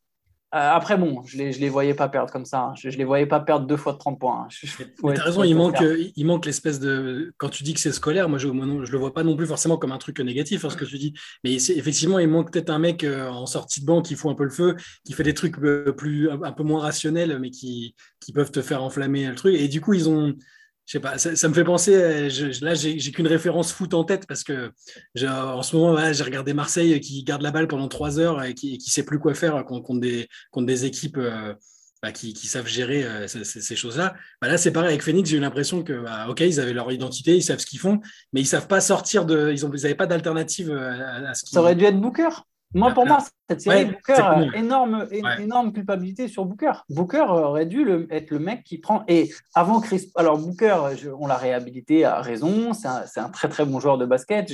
[0.55, 2.61] Euh, après, bon, je ne les, je les voyais pas perdre comme ça.
[2.61, 2.73] Hein.
[2.77, 4.47] Je ne les voyais pas perdre deux fois de 30 points.
[4.47, 4.47] Hein.
[4.49, 5.83] Tu as raison, il manque,
[6.15, 7.33] il manque l'espèce de.
[7.37, 9.77] Quand tu dis que c'est scolaire, moi, je ne le vois pas non plus forcément
[9.77, 11.13] comme un truc négatif, hein, ce que tu dis.
[11.43, 14.35] Mais effectivement, il manque peut-être un mec euh, en sortie de banc qui fout un
[14.35, 17.93] peu le feu, qui fait des trucs euh, plus, un peu moins rationnels, mais qui,
[18.21, 19.55] qui peuvent te faire enflammer le truc.
[19.55, 20.35] Et du coup, ils ont
[20.85, 22.29] je sais pas, ça, me fait penser,
[22.61, 24.71] là j'ai qu'une référence foot en tête parce que
[25.27, 28.73] en ce moment j'ai regardé Marseille qui garde la balle pendant trois heures et qui,
[28.73, 31.55] ne sait plus quoi faire contre, des, contre des équipes euh,
[32.03, 34.13] bah, qui, savent gérer euh, ces, choses-là.
[34.39, 36.91] Bah, là c'est pareil avec Phoenix, j'ai eu l'impression que bah, ok ils avaient leur
[36.91, 37.99] identité, ils savent ce qu'ils font,
[38.31, 41.85] mais ils savent pas sortir de, ils n'avaient pas d'alternative à, ce Ça aurait dû
[41.85, 42.29] être Booker.
[42.73, 45.07] Moi, pour moi, cette série, Booker, énorme,
[45.39, 46.73] énorme culpabilité sur Booker.
[46.89, 49.03] Booker aurait dû être le mec qui prend.
[49.07, 50.11] Et avant Chris.
[50.15, 50.77] Alors, Booker,
[51.17, 52.73] on l'a réhabilité à raison.
[52.73, 54.51] C'est un, très, très bon joueur de basket.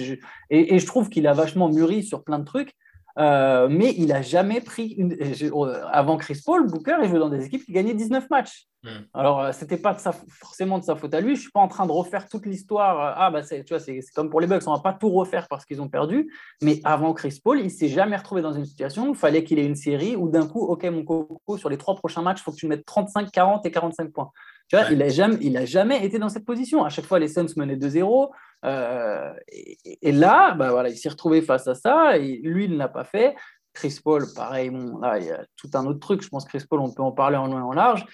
[0.50, 2.76] et, je trouve qu'il a vachement mûri sur plein de trucs.
[3.18, 4.88] Euh, mais il n'a jamais pris.
[4.98, 5.14] Une...
[5.14, 8.68] Euh, avant Chris Paul, Booker, il jouait dans des équipes qui gagnaient 19 matchs.
[8.84, 9.04] Hmm.
[9.14, 10.12] Alors, euh, c'était pas de sa...
[10.12, 11.36] forcément de sa faute à lui.
[11.36, 13.16] Je ne suis pas en train de refaire toute l'histoire.
[13.18, 15.48] Ah, bah, tu vois, c'est comme pour les Bucks, on ne va pas tout refaire
[15.50, 16.32] parce qu'ils ont perdu.
[16.62, 19.44] Mais avant Chris Paul, il ne s'est jamais retrouvé dans une situation où il fallait
[19.44, 22.40] qu'il ait une série où d'un coup, OK, mon coco, sur les trois prochains matchs,
[22.40, 24.32] il faut que tu mettes 35, 40 et 45 points.
[24.68, 26.86] Tu vois, il n'a jamais, jamais été dans cette position.
[26.86, 28.30] À chaque fois, les Suns menaient 2-0.
[28.64, 32.18] Euh, et, là, bah voilà, il s'est retrouvé face à ça.
[32.18, 33.36] Et lui, il ne l'a pas fait.
[33.74, 34.72] Chris Paul, pareil,
[35.02, 36.22] là, il y a tout un autre truc.
[36.22, 38.06] Je pense que Chris Paul, on peut en parler en loin en large.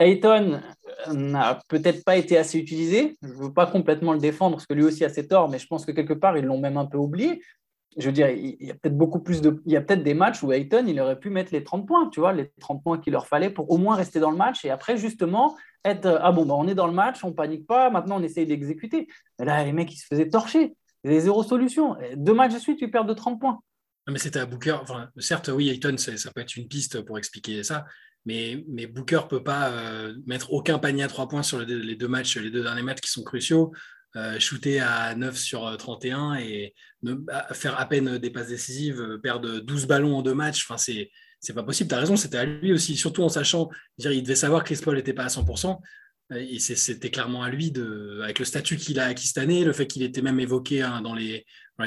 [0.00, 0.60] Ayton
[1.12, 3.16] n'a peut-être pas été assez utilisé.
[3.22, 5.58] Je ne veux pas complètement le défendre parce que lui aussi a ses torts, mais
[5.58, 7.42] je pense que quelque part, ils l'ont même un peu oublié.
[7.96, 9.62] Je veux dire, il y a peut-être beaucoup plus de.
[9.66, 12.08] Il y a peut-être des matchs où Ayton, il aurait pu mettre les 30 points,
[12.08, 14.64] tu vois, les 30 points qu'il leur fallait pour au moins rester dans le match
[14.64, 17.90] et après, justement, être ah bon, bah, on est dans le match, on panique pas,
[17.90, 19.06] maintenant on essaye d'exécuter.
[19.38, 20.76] Là, les mecs, ils se faisaient torcher.
[21.04, 21.96] Ils zéro solution.
[22.16, 23.60] Deux matchs de suite, tu perds de 30 points.
[24.08, 24.78] mais c'était à Booker.
[24.80, 27.84] Enfin, certes, oui, Ayton, ça peut être une piste pour expliquer ça.
[28.26, 31.94] Mais, mais Booker ne peut pas euh, mettre aucun panier à 3 points sur les
[31.94, 33.72] deux matchs, les deux derniers matchs qui sont cruciaux.
[34.16, 36.72] Euh, shooter à 9 sur 31 et
[37.52, 40.64] faire à peine des passes décisives, euh, perdre 12 ballons en deux matchs.
[40.64, 41.10] Enfin, c'est
[41.44, 41.88] c'est pas possible.
[41.88, 44.72] Tu as raison, c'était à lui aussi, surtout en sachant, dire, il devait savoir que
[44.72, 45.78] Chris Paul n'était pas à 100%.
[46.36, 47.72] Et c'était clairement à lui,
[48.22, 51.02] avec le statut qu'il a acquis cette année, le fait qu'il était même évoqué hein,
[51.02, 51.44] dans, les,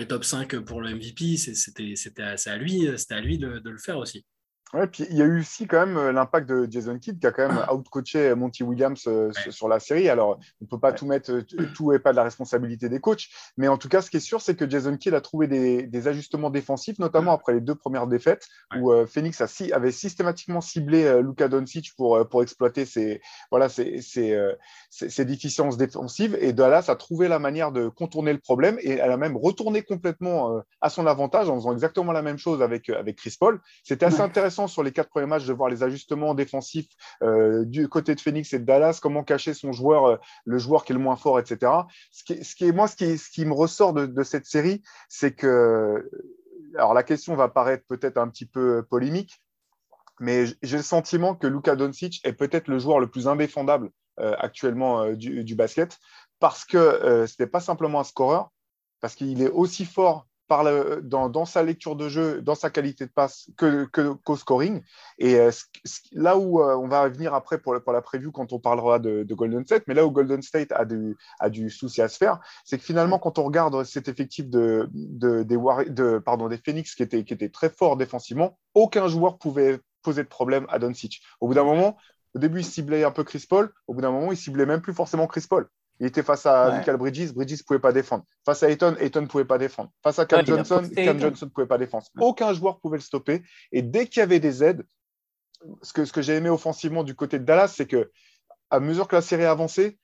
[0.08, 4.26] top 5 pour le MVP, c'était à, lui, à lui de le faire aussi.
[4.74, 7.28] Ouais, puis il y a eu aussi quand même euh, l'impact de Jason Kidd qui
[7.28, 10.10] a quand même outcoaché Monty Williams euh, sur la série.
[10.10, 13.00] Alors, on ne peut pas tout mettre, euh, tout n'est pas de la responsabilité des
[13.00, 15.48] coachs, mais en tout cas, ce qui est sûr, c'est que Jason Kidd a trouvé
[15.48, 18.46] des, ajustements défensifs, notamment après les deux premières défaites,
[18.78, 25.26] où Phoenix a avait systématiquement ciblé Luka Doncic pour, pour exploiter ses, voilà, ses, ses,
[25.26, 29.18] déficiences défensives, et Dallas a trouvé la manière de contourner le problème, et elle a
[29.18, 33.36] même retourné complètement à son avantage en faisant exactement la même chose avec, avec Chris
[33.40, 33.60] Paul.
[33.84, 36.88] C'était assez intéressant sur les quatre premiers matchs de voir les ajustements défensifs
[37.22, 40.84] euh, du côté de Phoenix et de Dallas, comment cacher son joueur, euh, le joueur
[40.84, 41.72] qui est le moins fort, etc.
[42.10, 46.10] Ce qui, est, moi, ce qui, ce qui me ressort de, cette série, c'est que,
[46.76, 49.40] alors la question va paraître peut-être un petit peu polémique,
[50.20, 54.36] mais j'ai le sentiment que Luka Doncic est peut-être le joueur le plus indéfendable euh,
[54.40, 56.00] actuellement du, du, basket,
[56.40, 58.50] parce que ce n'est pas simplement un scoreur,
[59.02, 60.66] parce qu'il est aussi fort par
[61.04, 64.82] dans, sa lecture de jeu, dans sa qualité de passe, que, qu'au scoring.
[65.20, 65.52] Et euh,
[66.14, 69.26] là où euh, on va venir après pour, pour la preview quand on parlera de,
[69.34, 72.40] Golden State, mais là où Golden State a du, a du souci à se faire,
[72.66, 75.58] c'est que finalement, quand on regarde cet effectif de, de, des,
[75.90, 80.24] de, pardon, des Phoenix qui était, qui était très fort défensivement, aucun joueur pouvait poser
[80.24, 81.22] de problème à Doncic.
[81.42, 81.98] Au bout d'un moment,
[82.36, 83.74] au début, il ciblait un peu Chris Paul.
[83.88, 85.68] Au bout d'un moment, il ciblait même plus forcément Chris Paul.
[86.00, 88.24] Il était face à Michael Bridges, Bridges ne pouvait pas défendre.
[88.46, 89.92] Face à Ayton, Ayton ne pouvait pas défendre.
[90.04, 92.06] Face à Cam Johnson, Cam Johnson ne pouvait pas défendre.
[92.20, 93.42] Aucun joueur pouvait le stopper.
[93.72, 94.86] Et dès qu'il y avait des aides,
[95.82, 98.12] ce que, ce que j'ai aimé offensivement du côté de Dallas, c'est que
[98.70, 99.98] à mesure que la série avançait,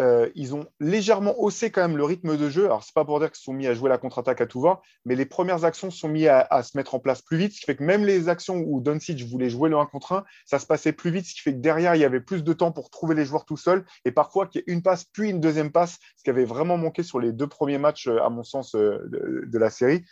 [0.00, 2.64] euh, ils ont légèrement haussé quand même le rythme de jeu.
[2.64, 4.82] Alors, c'est pas pour dire qu'ils sont mis à jouer la contre-attaque à tout va,
[5.04, 7.66] mais les premières actions sont mises à, se mettre en place plus vite, ce qui
[7.66, 10.66] fait que même les actions où Doncic voulait jouer le 1 contre 1, ça se
[10.66, 12.90] passait plus vite, ce qui fait que derrière, il y avait plus de temps pour
[12.90, 15.70] trouver les joueurs tout seuls, et parfois qu'il y ait une passe, puis une deuxième
[15.70, 18.74] passe, ce qui avait vraiment manqué sur les deux premiers matchs, euh, à mon sens,
[18.74, 20.04] euh, de, la série.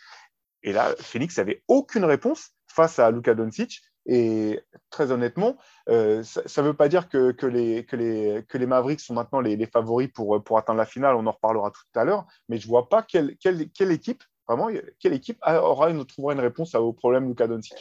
[0.63, 3.81] Et là, Phoenix n'avait aucune réponse face à Luka Doncic.
[4.05, 5.57] Et très honnêtement,
[5.89, 9.13] euh, ça ne veut pas dire que, que, les, que, les, que les Mavericks sont
[9.13, 11.15] maintenant les, les, favoris pour, pour atteindre la finale.
[11.15, 12.25] On en reparlera tout à l'heure.
[12.49, 14.67] Mais je ne vois pas quelle, quelle, quelle, équipe, vraiment,
[14.99, 17.73] quelle équipe aura une, trouvera une réponse au problème Luka Doncic.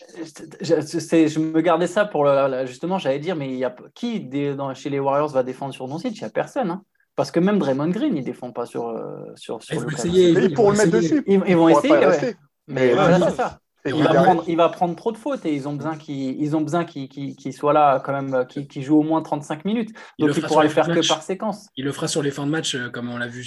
[0.60, 0.74] Je,
[1.28, 4.20] je, me gardais ça pour le, justement, j'allais dire, mais il y a qui
[4.54, 6.16] dans, chez les Warriors va défendre sur Doncic?
[6.16, 6.70] Il n'y a personne.
[6.70, 6.84] Hein.
[7.16, 10.70] Parce que même Draymond Green, il ne défend pas sur, euh, sur, sur ils, pour
[10.70, 11.22] le mettre dessus.
[11.26, 12.36] Ils, vont essayer.
[12.68, 15.66] Mais voilà, c'est ça il, va prendre, il, va prendre, trop de fautes et ils
[15.66, 19.90] ont besoin qu'il besoin qu'il soit là quand même, qu'il joue au moins 35 minutes.
[20.18, 21.68] Donc il, pourra le faire que par séquence.
[21.76, 23.44] Il le fera sur les fins de match, euh, comme on l'a vu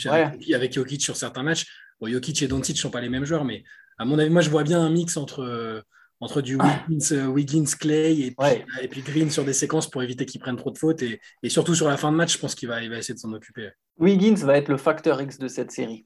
[0.53, 1.65] avec, Jokic sur certains matchs.
[2.01, 3.63] Bon, Jokic et Doncic ne sont pas les mêmes joueurs, mais
[3.97, 5.81] à mon avis, moi je vois bien un mix entre, euh,
[6.19, 10.25] entre du Wiggins, euh, Clay et puis, et puis, Green sur des séquences pour éviter
[10.25, 11.01] qu'ils prennent trop de fautes.
[11.01, 13.13] Et, et, surtout sur la fin de match, je pense qu'il va, il va essayer
[13.13, 13.69] de s'en occuper.
[13.97, 16.05] Wiggins va être le facteur X de cette série.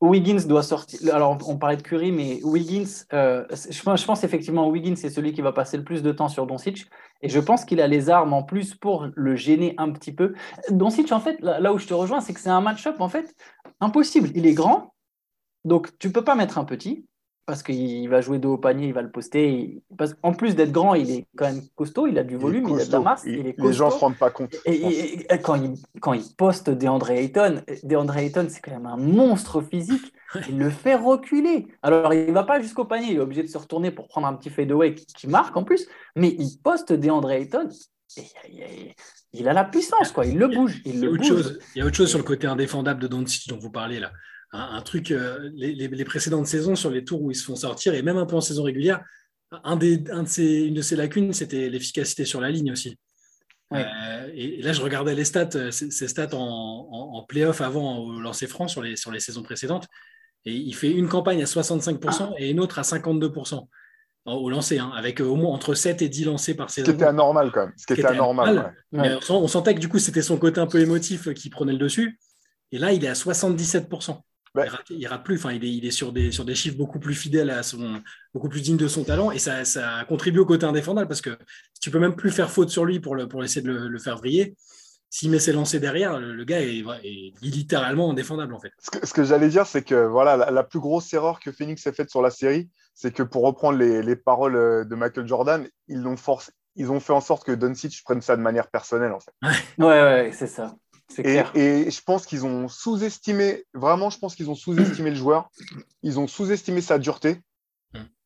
[0.00, 1.12] Wiggins doit sortir.
[1.12, 5.10] Alors, on parlait de Curry, mais Wiggins, euh, je, pense, je, pense, effectivement Wiggins, c'est
[5.10, 6.86] celui qui va passer le plus de temps sur Doncic.
[7.20, 10.34] Et je pense qu'il a les armes en plus pour le gêner un petit peu.
[10.70, 13.34] Doncic, en fait, là, où je te rejoins, c'est que c'est un match-up, en fait,
[13.80, 14.30] impossible.
[14.34, 14.94] Il est grand,
[15.64, 17.04] donc tu peux pas mettre un petit
[17.48, 19.82] parce qu'il va jouer dos au panier, il va le poster.
[20.22, 22.84] En plus d'être grand, il est quand même costaud, il a du volume, il, a
[22.84, 23.24] de la masse.
[23.24, 24.54] les gens ne se rendent pas compte.
[24.66, 29.62] Et, quand, il, quand il poste DeAndre Ayton, DeAndre Ayton, c'est quand même un monstre
[29.62, 30.12] physique.
[30.50, 31.68] Il le fait reculer.
[31.82, 34.26] Alors, il ne va pas jusqu'au panier, il est obligé de se retourner pour prendre
[34.26, 37.70] un petit fadeaway qui, qui marque en plus, mais il poste DeAndre Ayton.
[38.18, 38.94] Et,
[39.32, 40.26] il a la puissance, quoi.
[40.26, 40.82] Il le bouge.
[40.84, 41.26] Il, le bouge.
[41.26, 44.00] Chose, il y a autre chose sur le côté indéfendable de Doncic dont vous parlez
[44.00, 44.12] là
[44.52, 48.02] un, truc, euh, les, précédentes saisons sur les tours où ils se font sortir, et
[48.02, 49.04] même un peu en saison régulière,
[49.64, 52.98] un des, un de une de ces lacunes, c'était l'efficacité sur la ligne aussi.
[53.74, 58.20] Euh, et, là, je regardais les stats, euh, ces stats en, en, playoff avant au
[58.20, 59.86] lancer franc sur les, sur les saisons précédentes.
[60.44, 63.66] Et il fait une campagne à 65% et une autre à 52%
[64.24, 66.86] au lancer, hein, avec au moins entre 7 et 10 lancés par saison.
[66.86, 67.72] Ce qui était anormal quand même.
[67.76, 68.74] Ce qui était anormal.
[68.92, 72.18] On sentait que du coup, c'était son côté un peu émotif qui prenait le dessus.
[72.72, 74.20] Et là, il est à 77%.
[74.90, 77.14] Il, rate, plus, enfin, il est, il est sur, des, sur des chiffres beaucoup plus
[77.14, 78.00] fidèles à son,
[78.34, 81.36] beaucoup plus dignes de son talent, et ça, ça contribue au côté indéfendable parce que
[81.80, 84.16] tu peux même plus faire faute sur lui pour, le, pour essayer de le, faire
[84.16, 84.56] vriller.
[85.10, 86.84] S'il met ses lancers derrière, le, gars est,
[87.40, 88.72] littéralement indéfendable en fait.
[89.02, 92.10] Ce que, j'allais dire, c'est que voilà, la, plus grosse erreur que Phoenix ait faite
[92.10, 96.00] sur la série, c'est que pour reprendre les, les, paroles euh, de Michael Jordan, ils
[96.00, 99.20] l'ont forcé, ils ont fait en sorte que Doncic prenne ça de manière personnelle en
[99.20, 99.32] fait.
[99.42, 100.74] Ouais, ouais, ouais c'est ça.
[101.16, 105.50] Et, je pense qu'ils ont sous-estimé, vraiment, je pense qu'ils ont sous-estimé le joueur.
[106.02, 107.40] Ils ont sous-estimé sa dureté.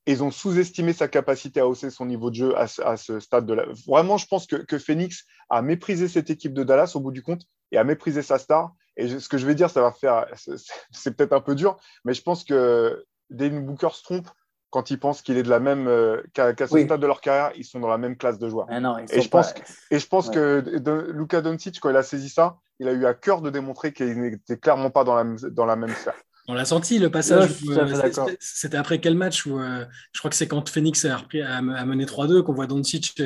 [0.05, 3.47] Et ils ont sous-estimé sa capacité à hausser son niveau de jeu à, ce stade
[3.47, 3.67] de la.
[3.87, 7.43] Vraiment, je pense que, Phoenix a méprisé cette équipe de Dallas au bout du compte
[7.71, 8.73] et a méprisé sa star.
[8.97, 10.27] Et ce que je vais dire, ça va faire.
[10.91, 14.29] C'est peut-être un peu dur, mais je pense que Devin Booker se trompe
[14.73, 17.53] quand ils pensent qu'il est de la même euh, qu'à ce stade de leur carrière,
[17.57, 18.67] ils sont dans la même classe de joueurs.
[18.71, 20.65] Ah et, je pense que, et je pense que
[21.13, 24.19] Luka Doncic, quand il a saisi ça, il a eu à cœur de démontrer qu'il
[24.19, 26.15] n'était clairement pas dans la, dans la même sphère.
[26.49, 27.51] On l'a senti, le passage.
[27.69, 31.43] Euh, c'était après quel match où euh, je crois que c'est quand Phoenix a, repris,
[31.43, 33.23] a, mené 3-2 qu'on voit Doncic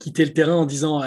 [0.00, 1.02] quitter le terrain en disant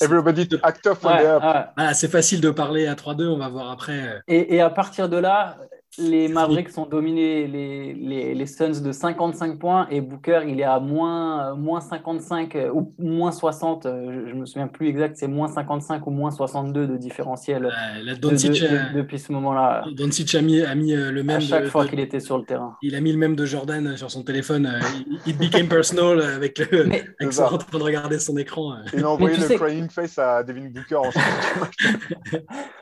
[0.00, 4.22] Everybody act off ah, C'est facile de parler à 3-2, on va voir après.
[4.28, 5.58] Et, et, à partir de là,
[5.98, 10.64] les Mavericks ont dominé les, les, les, Suns de 55 points et Booker, il est
[10.64, 15.16] à moins, moins 55 euh, ou moins 60, euh, je ne me souviens plus exact,
[15.16, 17.70] c'est moins 55 ou moins 62 de différentiel
[18.94, 19.84] depuis ce moment-là.
[19.92, 21.36] Doncic a mis, a mis euh, le même.
[21.36, 22.76] À chaque fois qu'il était sur le terrain.
[22.82, 24.80] Il a mis le même de Jordan sur son téléphone.
[25.26, 28.76] It became personal avec, le, Mais, avec en train de regarder son écran.
[28.92, 31.10] Il a envoyé le crying face à Devin Booker en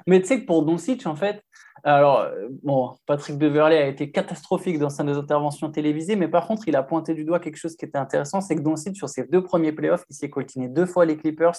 [0.07, 1.43] Mais tu sais que pour Doncic, en fait,
[1.87, 2.27] Alors,
[2.63, 6.83] bon, Patrick Beverley a été catastrophique dans ses interventions télévisées, mais par contre, il a
[6.83, 9.73] pointé du doigt quelque chose qui était intéressant, c'est que Doncic, sur ses deux premiers
[9.73, 11.57] playoffs, il s'est continué deux fois les Clippers,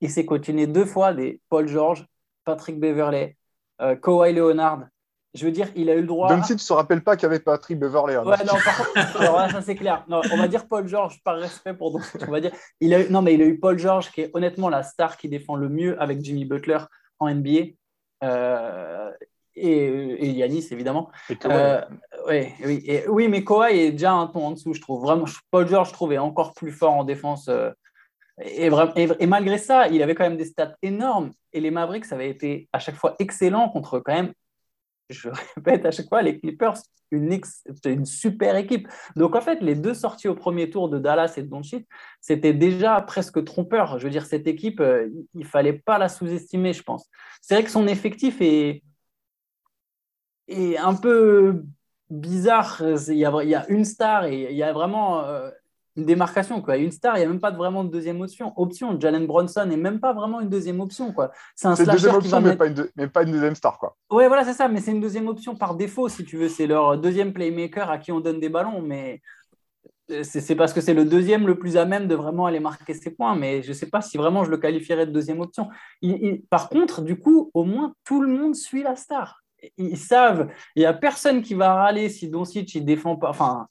[0.00, 2.04] il s'est continué deux fois des Paul George,
[2.44, 3.36] Patrick Beverley,
[3.80, 4.86] euh, Kawhi Leonard.
[5.34, 6.28] Je veux dire, il a eu le droit.
[6.28, 8.16] Doncic ne se rappelle pas qu'il y avait Patrick Beverley.
[8.16, 10.04] Hein, ouais, non, par contre, alors là, ça c'est clair.
[10.08, 12.22] Non, on va dire Paul George par respect pour Doncic.
[12.26, 12.50] On va dire,
[12.80, 13.10] il a eu...
[13.10, 15.68] non, mais il a eu Paul George qui est honnêtement la star qui défend le
[15.68, 16.78] mieux avec Jimmy Butler
[17.20, 17.74] en NBA.
[18.24, 19.10] Euh,
[19.56, 21.10] et, et, Yanis, évidemment.
[21.46, 21.80] Euh,
[22.28, 25.02] oui, oui, oui, mais Kawhi est déjà un ton en dessous, je trouve.
[25.02, 27.48] Vraiment, Paul George, je trouve, est encore plus fort en défense.
[27.48, 27.70] Euh,
[28.42, 31.32] et, et, malgré ça, il avait quand même des stats énormes.
[31.52, 34.32] Et les Mavericks, ça avait été à chaque fois excellent contre quand même,
[35.10, 36.76] je répète à chaque fois, les Clippers,
[37.10, 37.38] une,
[37.84, 38.88] une super équipe.
[39.16, 41.86] Donc en fait, les deux sorties au premier tour de Dallas et de Doncic,
[42.20, 43.98] c'était déjà presque trompeur.
[43.98, 47.08] Je veux dire, cette équipe, euh, il ne fallait pas la sous-estimer, je pense.
[47.42, 48.82] C'est vrai que son effectif est,
[50.50, 51.62] est un peu
[52.10, 52.82] bizarre.
[53.08, 55.50] Il y, a, il y a une star et il y a vraiment euh,
[55.96, 56.60] une démarcation.
[56.60, 56.76] Quoi.
[56.76, 58.52] Une star, il n'y a même pas vraiment de deuxième option.
[58.56, 58.98] option.
[58.98, 61.14] Jalen Bronson n'est même pas vraiment une deuxième option.
[61.54, 63.78] C'est un slasher deuxième option, mais, pas une mais, pas une deuxième star.
[63.78, 63.96] Quoi.
[64.10, 64.68] Ouais, voilà, c'est ça.
[64.68, 66.48] Mais c'est une deuxième option par défaut, si tu veux.
[66.48, 68.82] C'est leur deuxième playmaker à qui on donne des ballons.
[68.82, 69.20] Mais
[70.24, 73.10] c'est parce que c'est le deuxième le plus à même de vraiment aller marquer ses
[73.10, 73.36] points.
[73.36, 75.68] Mais je ne sais pas si vraiment je le qualifierais de deuxième option.
[76.50, 79.40] par contre, du coup, au moins, tout le monde suit la star
[79.76, 83.30] ils savent, il n'y a personne qui va râler si Doncic il défend pas.
[83.30, 83.66] Enfin,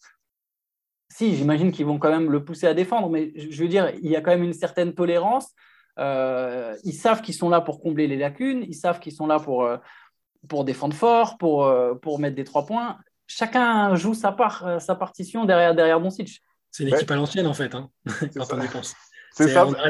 [1.11, 4.09] si, j'imagine qu'ils vont quand même le pousser à défendre, mais je veux dire, il
[4.09, 5.49] y a quand même une certaine tolérance.
[5.97, 9.39] Euh, ils savent qu'ils sont là pour combler les lacunes, ils savent qu'ils sont là
[9.39, 9.77] pour, euh,
[10.47, 12.97] pour défendre fort, pour, euh, pour mettre des trois points.
[13.27, 16.41] Chacun joue sa part, sa partition derrière, derrière Doncic.
[16.71, 17.89] C'est l'équipe à l'ancienne, en fait, hein,
[18.35, 18.95] quand on y pense.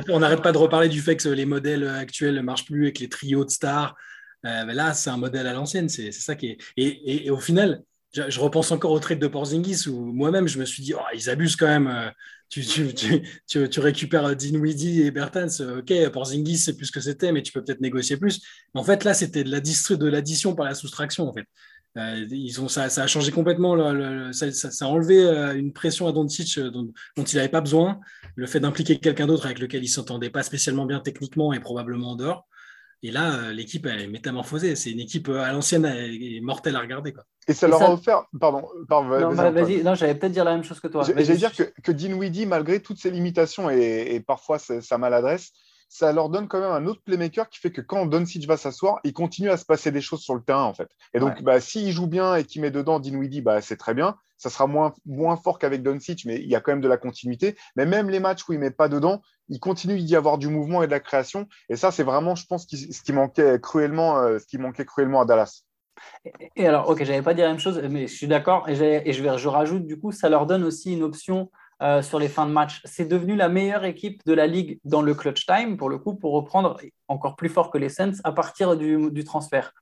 [0.09, 2.99] On n'arrête pas de reparler du fait que les modèles actuels ne marchent plus avec
[2.99, 3.95] les trios de stars.
[4.43, 5.89] Là, c'est un modèle à l'ancienne.
[5.89, 6.57] C'est ça qui est.
[6.77, 7.83] Et, au final,
[8.13, 11.29] je, repense encore au trade de Porzingis où moi-même je me suis dit, oh, ils
[11.29, 11.87] abusent quand même.
[11.87, 12.09] Euh,
[12.49, 12.93] tu, tu,
[13.47, 17.43] tu, tu récupères Dinwiddie et Bertans, euh, ok, Porzingis c'est plus ce que c'était, mais
[17.43, 18.41] tu peux peut-être négocier plus.
[18.73, 19.51] En fait, là, c'était de
[20.07, 21.27] l'addition par la soustraction.
[21.27, 21.45] En fait.
[21.97, 23.75] Euh, ils ont, ça, a changé complètement,
[24.31, 25.23] ça, a enlevé
[25.57, 27.99] une pression à Doncic dont, dont il n'avait pas besoin.
[28.35, 32.11] Le fait d'impliquer quelqu'un d'autre avec lequel il s'entendait pas spécialement bien techniquement et probablement
[32.11, 32.47] en dehors.
[33.01, 34.75] Et là, l'équipe est métamorphosée.
[34.75, 37.13] C'est une équipe à l'ancienne et mortelle à regarder.
[37.13, 37.23] Quoi.
[37.47, 38.23] Et ça leur a offert.
[38.39, 41.03] Pardon, pardon non, bah, vas-y, non, j'allais peut-être dire la même chose que toi.
[41.03, 45.51] J'allais dire que, que Dinwiddie, malgré toutes ses limitations et, parfois sa maladresse,
[45.89, 48.99] ça leur donne quand même un autre playmaker qui fait que quand Doncic va s'asseoir,
[49.03, 50.89] il continue à se passer des choses sur le terrain en fait.
[51.15, 54.15] Et donc, bah, s'il joue bien et qu'il met dedans Dinwiddie, bah, c'est très bien.
[54.37, 56.97] Ça sera moins, moins fort qu'avec Doncic, mais il y a quand même de la
[56.97, 57.57] continuité.
[57.75, 60.83] Mais même les matchs où il met pas dedans, il continue d'y avoir du mouvement
[60.83, 61.47] et de la création.
[61.69, 65.21] Et ça, c'est vraiment, je pense, ce qui manquait cruellement, euh, ce qui manquait cruellement
[65.21, 65.63] à Dallas.
[66.55, 68.69] Et, alors, ok, j'avais pas dit la même chose, mais je suis d'accord.
[68.69, 72.27] Et, je, je rajoute, du coup, ça leur donne aussi une option euh, sur les
[72.27, 72.81] fins de match.
[72.85, 76.15] C'est devenu la meilleure équipe de la ligue dans le clutch time, pour le coup,
[76.15, 76.77] pour reprendre
[77.07, 79.73] encore plus fort que les Saints à partir du, du transfert.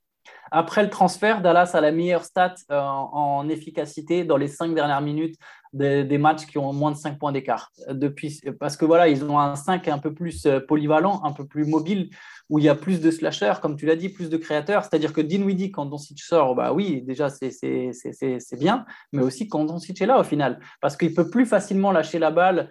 [0.52, 5.02] Après le transfert, Dallas a la meilleure stat euh, en, efficacité dans les cinq dernières
[5.02, 5.36] minutes
[5.74, 7.72] des, matchs qui ont moins de 5 points d'écart.
[7.90, 11.46] Depuis, parce que voilà, ils ont un 5 un peu plus euh, polyvalent, un peu
[11.46, 12.10] plus mobile,
[12.50, 14.84] où il y a plus de slashers, comme tu l'as dit, plus de créateurs.
[14.84, 20.02] C'est-à-dire que Dinwiddie, quand Doncic sort, bah oui, déjà, c'est bien, mais aussi quand Doncic
[20.02, 20.60] est là, au final.
[20.82, 22.70] Parce qu'il peut plus facilement lâcher la balle,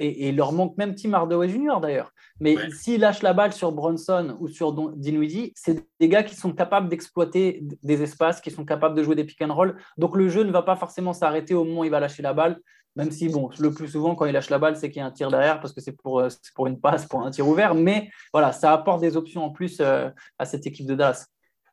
[0.00, 2.12] et, il leur manque même Tim Hardaway Jr., d'ailleurs.
[2.40, 6.52] Mais s'il lâche la balle sur Bronson ou sur Dinwiddie, c'est des gars qui sont
[6.52, 9.76] capables d'exploiter des espaces, qui sont capables de jouer des pick and roll.
[9.96, 12.32] Donc le jeu ne va pas forcément s'arrêter au moment où il va lâcher la
[12.32, 12.60] balle.
[12.96, 15.10] Même si, le plus souvent, quand il lâche la balle, c'est qu'il y a un
[15.10, 16.28] tir derrière parce que c'est pour, euh,
[16.66, 17.74] une passe, pour un tir ouvert.
[17.74, 21.26] Mais voilà, ça apporte des options en plus euh, à cette équipe de Dallas.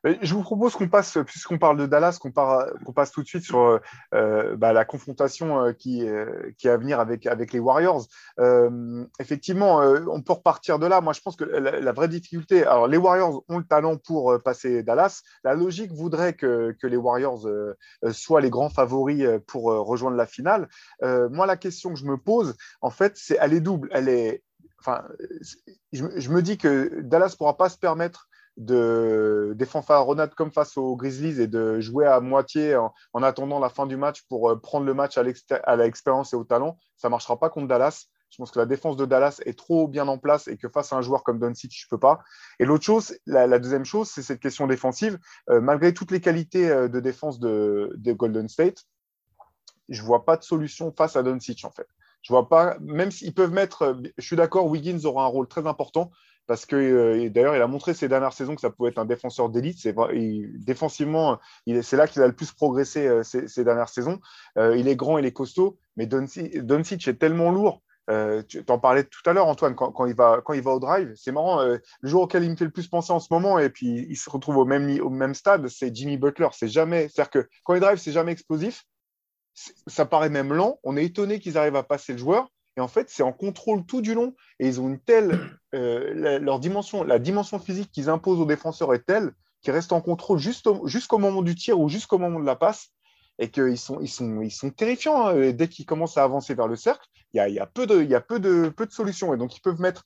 [0.04, 3.80] Je vous propose qu'on passe, puisqu'on parle de Dallas, qu'on passe tout de suite sur
[4.12, 6.06] euh, bah, la confrontation qui,
[6.58, 8.06] qui est à venir avec, les Warriors.
[9.18, 11.00] effectivement, on peut repartir de là.
[11.00, 14.82] Moi, je pense que la, vraie difficulté, alors les Warriors ont le talent pour passer
[14.82, 15.22] Dallas.
[15.42, 17.48] La logique voudrait que, que les Warriors
[18.12, 20.68] soient les grands favoris pour rejoindre la finale.
[21.02, 23.88] moi, la question que je me pose, en fait, c'est elle est double.
[23.92, 24.42] Elle est,
[24.80, 25.02] enfin,
[25.92, 30.52] je, je me dis que Dallas ne pourra pas se permettre de des fanfaronnades comme
[30.52, 34.50] face aux Grizzlies et de jouer à moitié en, attendant la fin du match pour
[34.50, 35.22] euh, prendre le match à
[35.76, 38.06] l'expérience et au talent, ça ne marchera pas contre Dallas.
[38.30, 40.92] Je pense que la défense de Dallas est trop bien en place et que face
[40.92, 42.20] à un joueur comme Doncic, je ne peux pas.
[42.58, 45.18] Et l'autre chose, la, deuxième chose, c'est cette question défensive.
[45.50, 48.82] Euh, malgré toutes les qualités euh, de défense de, de Golden State,
[49.88, 51.86] je vois pas de solution face à Doncic en fait.
[52.22, 55.66] Je vois pas, même s'ils peuvent mettre, je suis d'accord, Wiggins aura un rôle très
[55.66, 56.10] important,
[56.46, 59.48] parce que d'ailleurs, il a montré ces dernières saisons que ça pouvait être un défenseur
[59.48, 59.78] d'élite.
[59.80, 59.94] C'est
[60.58, 61.38] défensivement,
[61.82, 64.20] c'est là qu'il a le plus progressé ces, dernières saisons.
[64.56, 67.80] il est grand, il est costaud, mais Doncic est tellement lourd
[68.10, 70.80] euh, tu en parlais tout à l'heure, Antoine, quand, il va, quand il va au
[70.80, 71.12] drive.
[71.16, 73.58] C'est marrant, euh, le joueur auquel il me fait le plus penser en ce moment,
[73.58, 76.48] et puis il se retrouve au même, au même stade, c'est Jimmy Butler.
[76.52, 78.84] C'est jamais, c'est-à-dire que quand il drive, c'est jamais explosif.
[79.86, 80.78] Ça paraît même lent.
[80.82, 82.48] On est étonné qu'ils arrivent à passer le joueur.
[82.76, 84.34] Et en fait, c'est en contrôle tout du long.
[84.58, 85.38] Et ils ont une telle.
[85.74, 90.00] Euh, leur dimension, la dimension physique qu'ils imposent aux défenseurs est telle qu'ils restent en
[90.00, 92.90] contrôle jusqu'au moment du tir ou jusqu'au moment de la passe
[93.38, 95.26] et qu'ils sont, ils sont, ils sont terrifiants.
[95.26, 95.50] Hein.
[95.52, 98.02] Dès qu'ils commencent à avancer vers le cercle, il y a, y a, peu, de,
[98.02, 99.34] y a peu, de, peu de solutions.
[99.34, 100.04] Et donc, ils peuvent mettre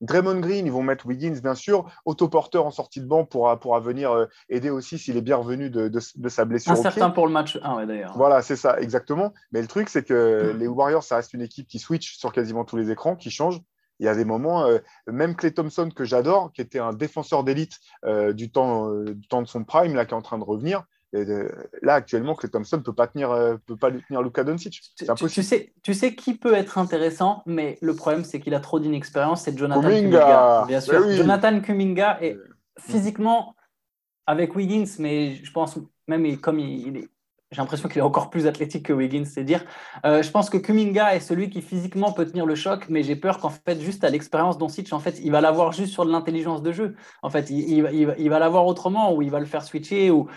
[0.00, 3.78] Draymond Green, ils vont mettre Wiggins, bien sûr, autoporteur en sortie de banc pour, pour
[3.80, 6.72] venir euh, aider aussi s'il est bien revenu de, de, sa blessure.
[6.72, 8.12] Incertain pour le match 1, ouais, d'ailleurs.
[8.16, 9.32] Voilà, c'est ça, exactement.
[9.52, 12.64] Mais le truc, c'est que les Warriors, ça reste une équipe qui switch sur quasiment
[12.64, 13.60] tous les écrans, qui change.
[13.98, 17.44] Il y a des moments, euh, même Clay Thompson, que j'adore, qui était un défenseur
[17.44, 20.44] d'élite euh, du, temps, du temps de son prime, là, qui est en train de
[20.44, 20.84] revenir,
[21.82, 24.80] là, actuellement, Clay Thompson ne peut pas tenir, euh, peut pas tenir Luka Doncic.
[24.96, 28.80] Tu, sais, tu sais qui peut être intéressant, mais le problème, c'est qu'il a trop
[28.80, 29.42] d'inexpérience.
[29.42, 30.64] C'est Jonathan Kuminga.
[30.66, 31.10] bien sûr.
[31.12, 32.36] Jonathan Kuminga est
[32.78, 33.54] physiquement
[34.26, 37.08] avec Wiggins, mais je pense même comme il, est.
[37.52, 39.64] J'ai l'impression qu'il est encore plus athlétique que Wiggins, c'est dire.
[40.04, 43.14] Euh, je pense que Kuminga est celui qui physiquement peut tenir le choc, mais j'ai
[43.14, 46.10] peur qu'en fait, juste à l'expérience Doncic, en fait, il va l'avoir juste sur de
[46.10, 46.96] l'intelligence de jeu.
[47.22, 50.28] En fait, il, il, il va l'avoir autrement, ou il va le faire switcher, ou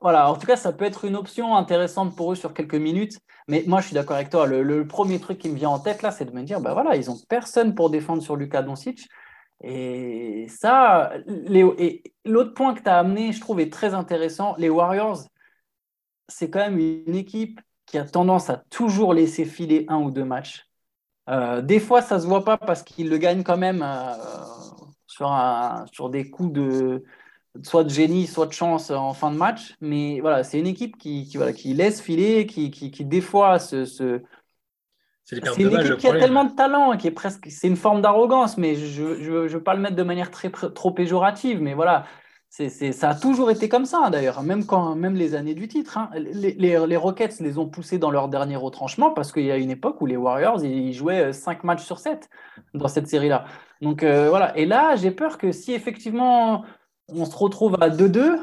[0.00, 3.18] voilà, en tout cas, ça peut être une option intéressante pour eux sur quelques minutes.
[3.48, 4.46] Mais moi, je suis d'accord avec toi.
[4.46, 6.96] Le, premier truc qui me vient en tête là, c'est de me dire, bah voilà,
[6.96, 9.08] ils ont personne pour défendre sur Lucas Doncic.
[9.62, 14.54] Et ça, Léo, et l'autre point que tu as amené, je trouve, est très intéressant.
[14.58, 15.18] Les Warriors,
[16.28, 20.24] c'est quand même une équipe qui a tendance à toujours laisser filer un ou deux
[20.24, 20.66] matchs.
[21.28, 24.14] Euh, des fois, ça se voit pas parce qu'ils le gagnent quand même euh,
[25.06, 25.30] sur,
[25.92, 27.04] sur des coups de,
[27.62, 29.76] soit de génie, soit de chance en fin de match.
[29.80, 33.20] Mais voilà, c'est une équipe qui, qui, voilà, qui laisse filer, qui, qui, qui des
[33.20, 33.84] fois se.
[35.24, 37.46] C'est une équipe qui a tellement de talent, qui est presque.
[37.50, 40.90] C'est une forme d'arrogance, mais je ne veux pas le mettre de manière très, trop
[40.90, 41.60] péjorative.
[41.60, 42.06] Mais voilà,
[42.50, 45.98] c'est, ça a toujours été comme ça, d'ailleurs, même, quand, même les années du titre.
[45.98, 46.08] Hein.
[46.14, 49.58] Les, les, les, Rockets les ont poussés dans leur dernier retranchement parce qu'il y a
[49.58, 52.30] une époque où les Warriors ils jouaient 5 matchs sur 7
[52.72, 53.44] dans cette série-là.
[53.82, 54.56] Donc euh, voilà.
[54.56, 56.64] Et là, j'ai peur que si effectivement
[57.08, 58.38] on se retrouve à 2-2,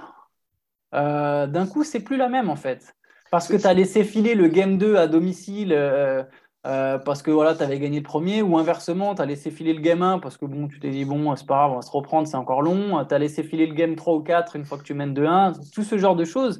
[0.93, 2.95] euh, d'un coup, c'est plus la même en fait.
[3.31, 6.23] Parce que tu as laissé filer le game 2 à domicile euh,
[6.65, 9.73] euh, parce que voilà, tu avais gagné le premier, ou inversement, tu as laissé filer
[9.73, 11.81] le game 1 parce que bon, tu t'es dit, bon, c'est pas grave, on va
[11.81, 13.03] se reprendre, c'est encore long.
[13.05, 15.71] Tu as laissé filer le game 3 ou 4 une fois que tu mènes 2-1,
[15.73, 16.59] tout ce genre de choses.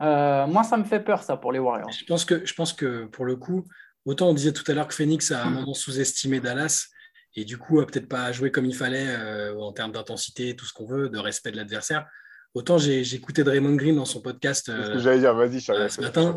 [0.00, 1.90] moi, ça me fait peur, ça, pour les Warriors.
[1.90, 3.64] Je pense que, je pense que pour le coup,
[4.04, 6.88] autant on disait tout à l'heure que Phoenix a un moment sous-estimé Dallas
[7.36, 10.72] et du coup, peut-être pas joué comme il fallait euh, en termes d'intensité, tout ce
[10.72, 12.06] qu'on veut, de respect de l'adversaire.
[12.54, 16.00] Autant j'ai écouté Draymond Green dans son podcast ce que j'allais dire, vas-y, euh, ce
[16.00, 16.34] matin.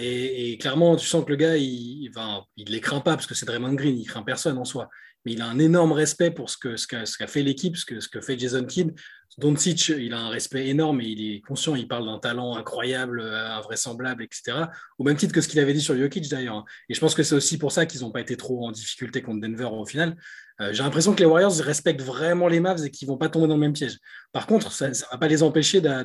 [0.00, 3.34] et, clairement, tu sens que le gars, il ne il les craint pas parce que
[3.36, 4.90] c'est Draymond Green, il craint personne en soi.
[5.24, 8.08] Mais il a un énorme respect pour ce qu'a ce fait l'équipe, ce que, ce
[8.08, 8.92] que fait Jason Kidd.
[9.38, 13.20] Doncic, il a un respect énorme et il est conscient, il parle d'un talent incroyable,
[13.20, 14.66] euh, invraisemblable, etc.
[14.98, 16.56] Au même titre que ce qu'il avait dit sur Jokic d'ailleurs.
[16.56, 16.64] Hein.
[16.90, 19.22] Et je pense que c'est aussi pour ça qu'ils n'ont pas été trop en difficulté
[19.22, 20.16] contre Denver au final.
[20.62, 23.28] Euh, j'ai l'impression que les Warriors respectent vraiment les Mavs et qu'ils ne vont pas
[23.28, 23.98] tomber dans le même piège.
[24.32, 26.04] Par contre, ça ne va pas les empêcher de,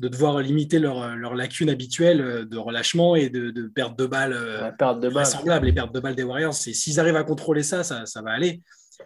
[0.00, 4.34] devoir limiter leurs leur lacunes habituelles euh, de relâchement et de, de perte de balles
[4.78, 5.66] vraisemblables.
[5.66, 8.60] Les pertes de balles des Warriors, s'ils arrivent à contrôler ça, ça, ça va aller.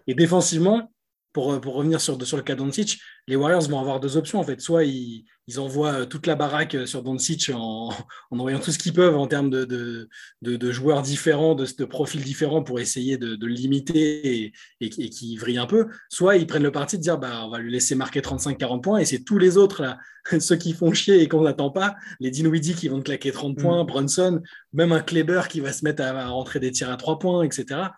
[0.06, 0.90] Et défensivement,
[1.32, 4.40] pour, euh, pour, revenir sur, sur le cas Doncic, les Warriors vont avoir deux options
[4.40, 4.60] en fait.
[4.60, 7.90] Soit ils, ils envoient euh, toute la baraque euh, sur Doncic en,
[8.30, 10.08] en envoyant tout ce qu'ils peuvent en termes de, de,
[10.42, 15.36] de, joueurs différents, de, de, profils différents pour essayer de, le limiter et, et, qui
[15.36, 15.86] vrille un peu.
[16.08, 18.98] Soit ils prennent le parti de dire bah, on va lui laisser marquer 35-40 points
[18.98, 19.98] et c'est tous les autres là,
[20.40, 23.84] ceux qui font chier et qu'on n'attend pas, les Dinwiddie qui vont claquer 30 points,
[23.84, 23.86] mm.
[23.86, 27.18] Brunson, même un Kleber qui va se mettre à, à rentrer des tirs à 3
[27.18, 27.90] points, etc.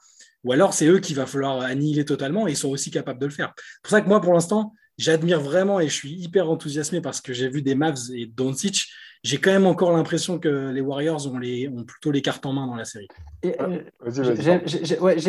[0.44, 3.26] Ou alors, c'est eux qu'il va falloir annihiler totalement et ils sont aussi capables de
[3.26, 3.52] le faire.
[3.56, 7.20] C'est pour ça que moi, pour l'instant, j'admire vraiment et je suis hyper enthousiasmé parce
[7.20, 8.88] que j'ai vu des Mavs et Doncic.
[9.22, 12.52] J'ai quand même encore l'impression que les Warriors ont, les, ont plutôt les cartes en
[12.52, 13.06] main dans la série.
[13.44, 13.82] Euh,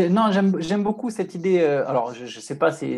[0.10, 1.60] non, j'aime beaucoup cette idée.
[1.60, 2.98] Euh, alors, je, ne sais pas si.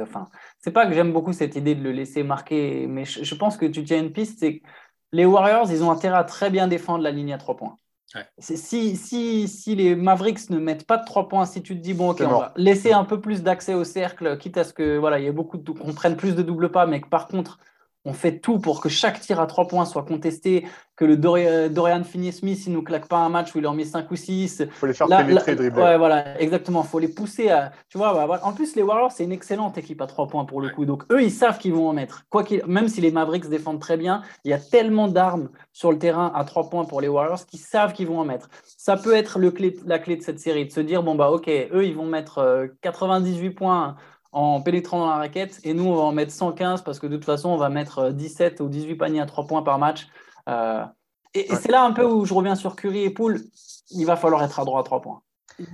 [0.00, 0.26] Enfin,
[0.58, 3.56] c'est pas que j'aime beaucoup cette idée de le laisser marquer, mais je, je pense
[3.56, 4.40] que tu tiens une piste.
[4.40, 4.62] C'est
[5.12, 7.76] les Warriors, ils ont intérêt à très bien défendre la ligne à trois points.
[8.38, 11.94] Si, si, si, les Mavericks ne mettent pas de 3 points, si tu te dis,
[11.94, 14.98] bon, ok, on va laisser un peu plus d'accès au cercle, quitte à ce que
[14.98, 17.28] voilà, il y ait beaucoup de, qu'on prenne plus de double pas, mais que par
[17.28, 17.58] contre,
[18.04, 22.04] on fait tout pour que chaque tir à trois points soit contesté, que le Dorian
[22.04, 24.60] Finney-Smith il nous claque pas un match où il en met 5 ou 6.
[24.60, 25.82] Il faut les faire pénétrer, dribbler.
[25.82, 26.82] Ouais, voilà, exactement.
[26.82, 27.72] Il faut les pousser à.
[27.88, 30.60] Tu vois, bah, en plus, les Warriors, c'est une excellente équipe à trois points pour
[30.60, 30.84] le coup.
[30.84, 32.24] Donc, eux, ils savent qu'ils vont en mettre.
[32.28, 35.98] Quoi Même si les Mavericks défendent très bien, il y a tellement d'armes sur le
[35.98, 38.48] terrain à trois points pour les Warriors qu'ils savent qu'ils vont en mettre.
[38.64, 41.30] Ça peut être le clé, la clé de cette série, de se dire, bon, bah,
[41.30, 43.96] OK, eux, ils vont mettre 98 euh, points
[44.32, 45.60] en pénétrant dans la raquette.
[45.64, 48.10] Et nous, on va en mettre 115 parce que de toute façon, on va mettre
[48.10, 50.08] 17 ou 18 paniers à 3 points par match.
[50.48, 50.84] Euh,
[51.34, 53.40] et, c'est là un peu où je reviens sur Curry et Poole.
[53.90, 55.22] Il va falloir être à droit à 3 points.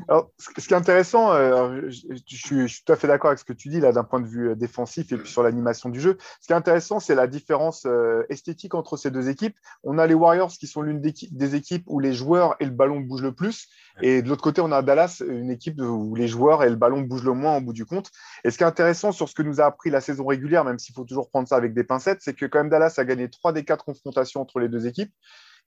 [0.08, 3.52] Alors, ce qui est intéressant, euh, je, suis, tout à fait d'accord avec ce que
[3.52, 6.16] tu dis là d'un point de vue euh, défensif et puis sur l'animation du jeu.
[6.40, 9.56] Ce qui est intéressant, c'est la différence euh, esthétique entre ces deux équipes.
[9.84, 13.00] On a les Warriors qui sont l'une des, équipes où les joueurs et le ballon
[13.00, 13.68] bougent le plus,
[14.00, 17.00] et de l'autre côté, on a Dallas, une équipe où les joueurs et le ballon
[17.00, 18.10] bougent le moins au bout du compte.
[18.44, 20.78] Et ce qui est intéressant sur ce que nous a appris la saison régulière, même
[20.78, 23.28] s'il faut toujours prendre ça avec des pincettes, c'est que quand même Dallas a gagné
[23.28, 25.12] trois des quatre confrontations entre les deux équipes.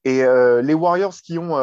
[0.04, 0.24] Et
[0.64, 1.56] les Warriors qui ont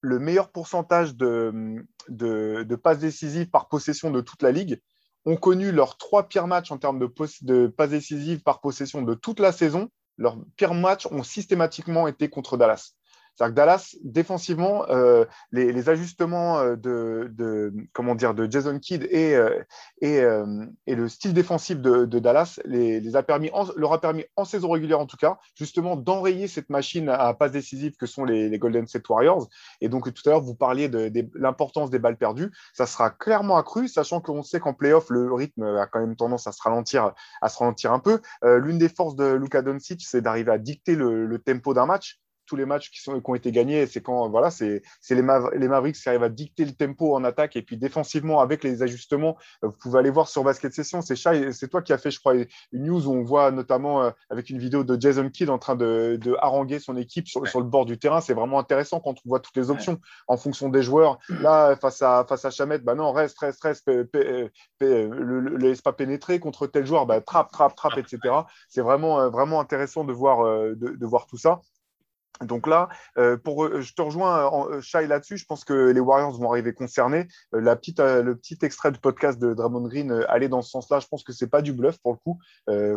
[0.00, 4.80] le meilleur pourcentage de, de, passes décisives par possession de toute la ligue,
[5.24, 9.14] ont connu leurs trois pires matchs en termes de, de passes décisives par possession de
[9.14, 9.90] toute la saison.
[10.18, 12.95] Leurs pires matchs ont systématiquement été contre Dallas.
[13.36, 19.62] C'est-à-dire que Dallas, défensivement, euh, les, ajustements euh, de, de Jason Kidd et, euh,
[20.00, 25.38] et, le style défensif de, Dallas leur a permis en saison régulière, en tout cas,
[25.54, 29.48] justement, d'enrayer cette machine à passe décisive que sont les, Golden State Warriors.
[29.82, 32.50] Et donc, tout à l'heure, vous parliez de, l'importance des balles perdues.
[32.72, 36.46] Ça sera clairement accru, sachant qu'on sait qu'en playoff, le rythme a quand même tendance
[36.46, 37.12] à se ralentir,
[37.42, 38.20] à se ralentir un peu.
[38.42, 42.56] L'une des forces de Luka Doncic, c'est d'arriver à dicter le tempo d'un match tous
[42.56, 45.22] les matchs qui, sont, qui ont été gagnés, c'est quand voilà, c'est les,
[45.56, 48.82] les, Mavericks qui arrivent à dicter le tempo en attaque et puis défensivement avec les
[48.82, 49.36] ajustements.
[49.64, 51.16] Euh, vous pouvez aller voir sur Basket Session, c'est
[51.52, 54.50] c'est toi qui as fait, je crois, une news où on voit notamment euh, avec
[54.50, 57.66] une vidéo de Jason Kidd en train de, de haranguer son équipe sur, sur le
[57.66, 58.20] bord du terrain.
[58.20, 61.18] C'est vraiment intéressant quand on voit toutes les options en fonction des joueurs.
[61.28, 66.38] Là, face à face à Chamette, bah non, reste, reste, reste, le, laisse pas pénétrer
[66.38, 68.18] contre tel joueur, bah, trappe, trappe, trappe, etc.
[68.68, 71.60] C'est vraiment, euh, vraiment intéressant de voir, de, de voir tout ça.
[72.42, 75.38] Donc là, euh, pour, euh, je te rejoins, euh, Shai, là-dessus.
[75.38, 77.26] Je pense que les Warriors vont arriver concernés.
[77.52, 81.00] la petite, le petit extrait de podcast de Draymond Green allait dans ce sens-là.
[81.00, 82.38] Je pense que c'est pas du bluff pour le coup,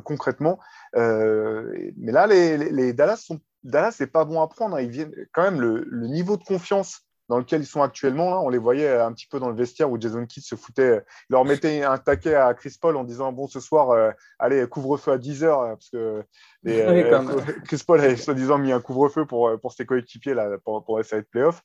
[0.03, 0.59] concrètement.
[0.93, 4.77] mais là, les, les, Dallas sont Dallas, c'est pas bon à prendre.
[4.77, 4.81] Hein.
[4.81, 8.43] Ils viennent quand même le, le niveau de confiance dans lequel ils sont actuellement.
[8.43, 11.33] on les voyait un petit peu dans le vestiaire où Jason Kidd se foutait, il
[11.33, 15.11] leur mettait un taquet à Chris Paul en disant Bon, ce soir, euh, allez, couvre-feu
[15.11, 16.23] à 10 heures, parce que
[16.67, 20.83] euh, Chris Paul avait soi-disant mis un couvre-feu pour, euh, pour ses coéquipiers là, pour,
[20.83, 21.61] pour essayer de playoff.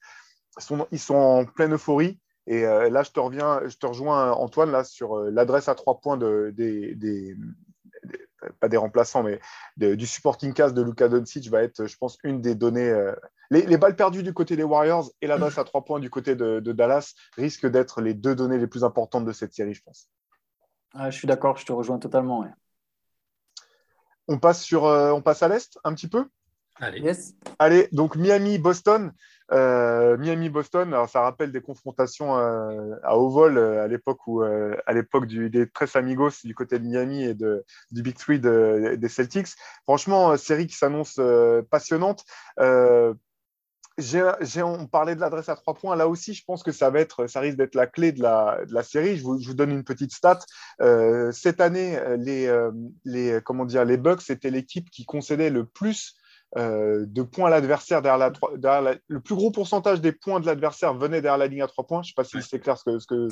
[0.58, 2.20] Ils sont, ils sont en pleine euphorie.
[2.46, 6.18] Et là, je te, reviens, je te rejoins, Antoine, là, sur l'adresse à trois points
[6.18, 7.34] de, des, des,
[8.60, 9.40] pas des remplaçants, mais
[9.76, 12.90] du supporting cast de Luka Doncic va être, je pense, une des données.
[12.90, 13.14] Euh,
[13.62, 16.60] les, balles perdues du côté des Warriors et l'adresse à trois points du côté de,
[16.60, 20.08] Dallas risquent d'être les deux données les plus importantes de cette série, je pense.
[20.94, 22.46] je suis d'accord, je te rejoins totalement.
[24.28, 26.26] On, passe sur, euh, on passe à l'Est un petit peu?
[26.76, 27.12] Allez.
[27.58, 29.12] Allez, donc Miami-Boston.
[29.52, 34.42] Euh, Miami-Boston, alors ça rappelle des confrontations euh, à haut vol euh, à l'époque où,
[34.42, 39.08] à l'époque des Tres Amigos du côté de Miami et de, du Big Three des
[39.08, 39.48] Celtics.
[39.84, 41.20] Franchement, série qui s'annonce
[41.70, 42.24] passionnante.
[43.98, 45.94] J'ai, on parlait de l'adresse à trois points.
[45.96, 48.64] Là aussi, je pense que ça va être, ça risque d'être la clé de la,
[48.66, 49.16] de la série.
[49.16, 50.40] Je vous, je vous, donne une petite stat.
[51.32, 52.52] cette année, les,
[53.04, 56.16] les, comment dire, les Bucks étaient l'équipe qui concédait le plus
[56.56, 58.30] euh, de points à l'adversaire derrière
[58.62, 61.84] la, le plus gros pourcentage des points de l'adversaire venait derrière la ligne à trois
[61.84, 62.02] points.
[62.02, 63.28] Je ne sais pas si c'est clair ce que, ce que.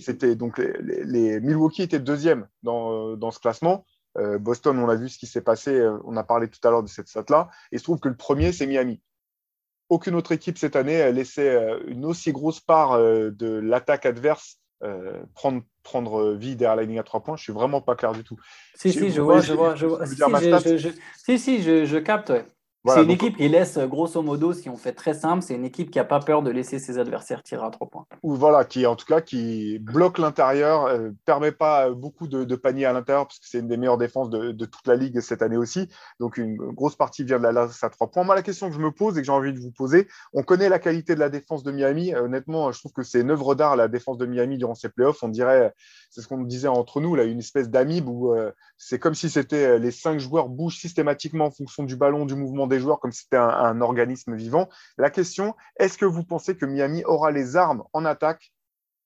[0.00, 3.84] C'était donc les, Milwaukee étaient deuxième dans, dans ce classement.
[4.16, 5.72] Euh, Boston, on a vu ce qui s'est passé.
[5.72, 7.50] Euh, on a parlé tout à l'heure de cette stat-là.
[7.70, 9.02] Et il se trouve que le premier, c'est Miami.
[9.92, 11.54] Aucune autre équipe cette année a laissé
[11.86, 14.58] une aussi grosse part de l'attaque adverse
[15.34, 17.36] prendre prendre vie derrière la ligne à trois points.
[17.36, 18.38] Je suis vraiment pas clair du tout.
[18.74, 20.06] Si, si, je vois, je vois, je vois.
[20.06, 22.32] Si, si, je, je capte
[22.86, 25.90] c'est une équipe qui laisse, grosso modo, si on fait très simple, c'est une équipe
[25.90, 28.06] qui n'a pas peur de laisser ses adversaires tirer à trois points.
[28.22, 32.56] Ou voilà, qui en tout cas qui bloque l'intérieur, ne euh, permet pas beaucoup de,
[32.56, 35.42] paniers à l'intérieur, parce que c'est une des meilleures défenses de, toute la ligue cette
[35.42, 35.88] année aussi.
[36.18, 38.24] Donc une grosse partie vient de la lasse à trois points.
[38.24, 40.42] Moi, la question que je me pose et que j'ai envie de vous poser, on
[40.42, 42.14] connaît la qualité de la défense de Miami.
[42.14, 44.88] Euh, honnêtement, je trouve que c'est une œuvre d'art, la défense de Miami durant ces
[44.88, 45.22] playoffs.
[45.22, 45.72] On dirait,
[46.10, 49.30] c'est ce qu'on disait entre nous, là, une espèce d'amib où euh, c'est comme si
[49.30, 53.12] c'était les cinq joueurs bougent systématiquement en fonction du ballon, du mouvement des joueurs, comme
[53.12, 54.68] si c'était un, organisme vivant.
[54.98, 58.52] La question, est-ce que vous pensez que Miami aura les armes en attaque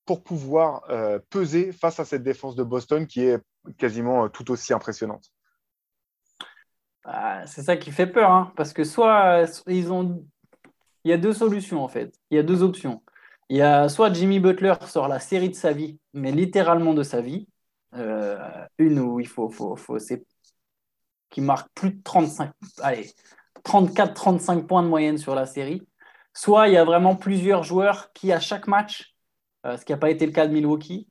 [0.05, 3.39] pour pouvoir euh, peser face à cette défense de Boston qui est
[3.79, 5.31] quasiment euh, tout aussi impressionnante?
[7.05, 10.25] Ah, c'est ça qui fait peur, hein, parce que soit ils ont,
[11.05, 13.03] il y a deux solutions en fait, il y a deux options.
[13.49, 17.05] Il y a soit Jimmy Butler sort la série de sa vie, mais littéralement de
[17.05, 17.47] sa vie,
[17.95, 19.99] euh, une où il faut, faut, faut
[21.31, 23.12] qui marque plus de 35, allez,
[23.67, 25.83] 34-35 points de moyenne sur la série.
[26.33, 29.14] Soit il y a vraiment plusieurs joueurs qui à chaque match,
[29.67, 31.09] euh, ce qui n'a pas été le cas de Milwaukee,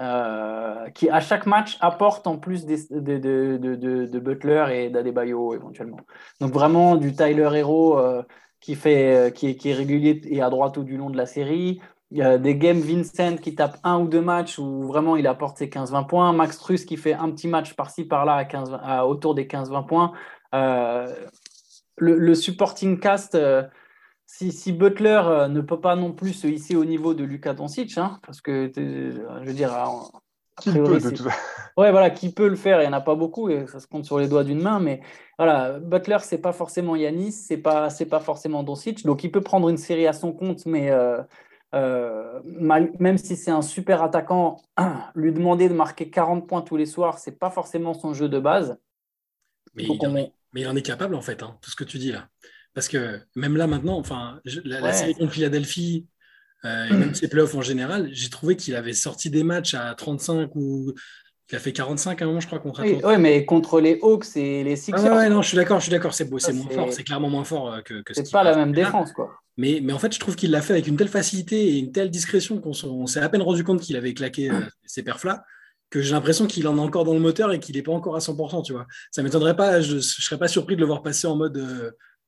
[0.00, 6.00] euh, qui à chaque match apporte en plus de, Butler et d'Adebayo éventuellement.
[6.40, 8.22] Donc vraiment du Tyler Hero euh,
[8.60, 11.80] qui, est, régulier et à droite tout du long de la série.
[12.10, 15.26] Il y a des games Vincent qui tape un ou deux matchs où vraiment il
[15.26, 16.32] apporte ses 15-20 points.
[16.32, 20.12] Max Truss qui fait un petit match par-ci par-là à 15, autour des 15-20 points.
[22.02, 23.36] Le, supporting cast,
[24.26, 27.98] si, Butler euh, ne peut pas non plus se hisser au niveau de Luka Doncic,
[27.98, 29.72] hein, parce que je veux dire,
[30.60, 30.98] qui peut,
[31.76, 33.86] ouais, voilà, qui peut le faire Il n'y en a pas beaucoup et ça se
[33.86, 34.80] compte sur les doigts d'une main.
[34.80, 35.00] Mais
[35.38, 39.04] voilà, Butler, c'est pas forcément Yanis, c'est pas, c'est pas forcément Doncic.
[39.04, 41.22] Donc il peut prendre une série à son compte, mais euh,
[41.74, 44.62] euh, même si c'est un super attaquant,
[45.14, 48.38] lui demander de marquer 40 points tous les soirs, c'est pas forcément son jeu de
[48.38, 48.78] base.
[49.74, 50.32] Mais, il,
[50.66, 52.28] en est, capable en fait, hein, tout ce que tu dis là.
[52.74, 56.06] Parce que même là, maintenant, enfin, la, série contre Philadelphie,
[56.64, 59.94] euh, et même ses playoffs en général, j'ai trouvé qu'il avait sorti des matchs à
[59.94, 60.94] 35 ou
[61.50, 63.98] il a fait 45 à un moment, je crois, contre Oui, ouais, mais contre les
[64.00, 65.04] Hawks et les Sixers.
[65.04, 67.28] Ah ouais, non, je suis d'accord, je suis d'accord, c'est, c'est moins fort, c'est clairement
[67.28, 69.38] moins fort euh, que, que C'est pas la même défense, quoi.
[69.58, 71.92] Mais, mais en fait, je trouve qu'il l'a fait avec une telle facilité et une
[71.92, 75.44] telle discrétion qu'on s'est à peine rendu compte qu'il avait claqué euh, ces perfs-là
[75.92, 78.16] que j'ai l'impression qu'il en a encore dans le moteur et qu'il n'est pas encore
[78.16, 78.86] à 100%, tu vois.
[79.10, 81.58] Ça m'étonnerait pas, je ne serais pas surpris de le voir passer en mode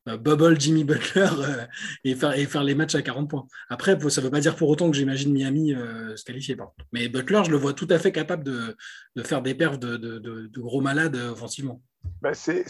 [0.06, 1.64] euh, bubble Jimmy Butler euh,
[2.04, 3.46] et, faire, et faire les matchs à 40 points.
[3.70, 6.56] Après, ça ne veut pas dire pour autant que j'imagine Miami euh, se qualifier.
[6.92, 8.76] Mais Butler, je le vois tout à fait capable de,
[9.24, 11.80] faire des perfs de, gros malades offensivement.
[12.20, 12.66] Bah, c'est,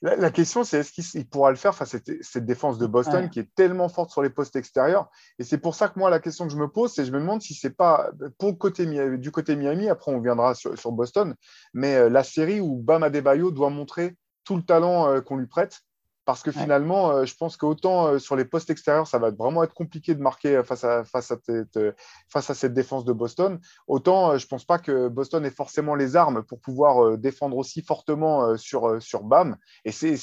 [0.00, 3.40] La, question, c'est est-ce qu'il pourra le faire face à cette, défense de Boston qui
[3.40, 5.10] est tellement forte sur les postes extérieurs?
[5.40, 7.18] Et c'est pour ça que moi, la question que je me pose, c'est je me
[7.18, 8.86] demande si c'est pas pour côté,
[9.18, 11.34] du côté Miami, après on viendra sur, Boston,
[11.74, 15.80] mais la série où Bam Adebayo doit montrer tout le talent qu'on lui prête
[16.28, 19.64] parce que finalement, euh, je pense qu'autant euh, sur les postes extérieurs, ça va vraiment
[19.64, 21.80] être compliqué de marquer euh, face à, face à, cette,
[22.28, 25.94] face à cette défense de Boston, autant je ne pense pas que Boston ait forcément
[25.94, 29.56] les armes pour pouvoir défendre aussi fortement sur, sur BAM.
[29.86, 30.18] Et c'est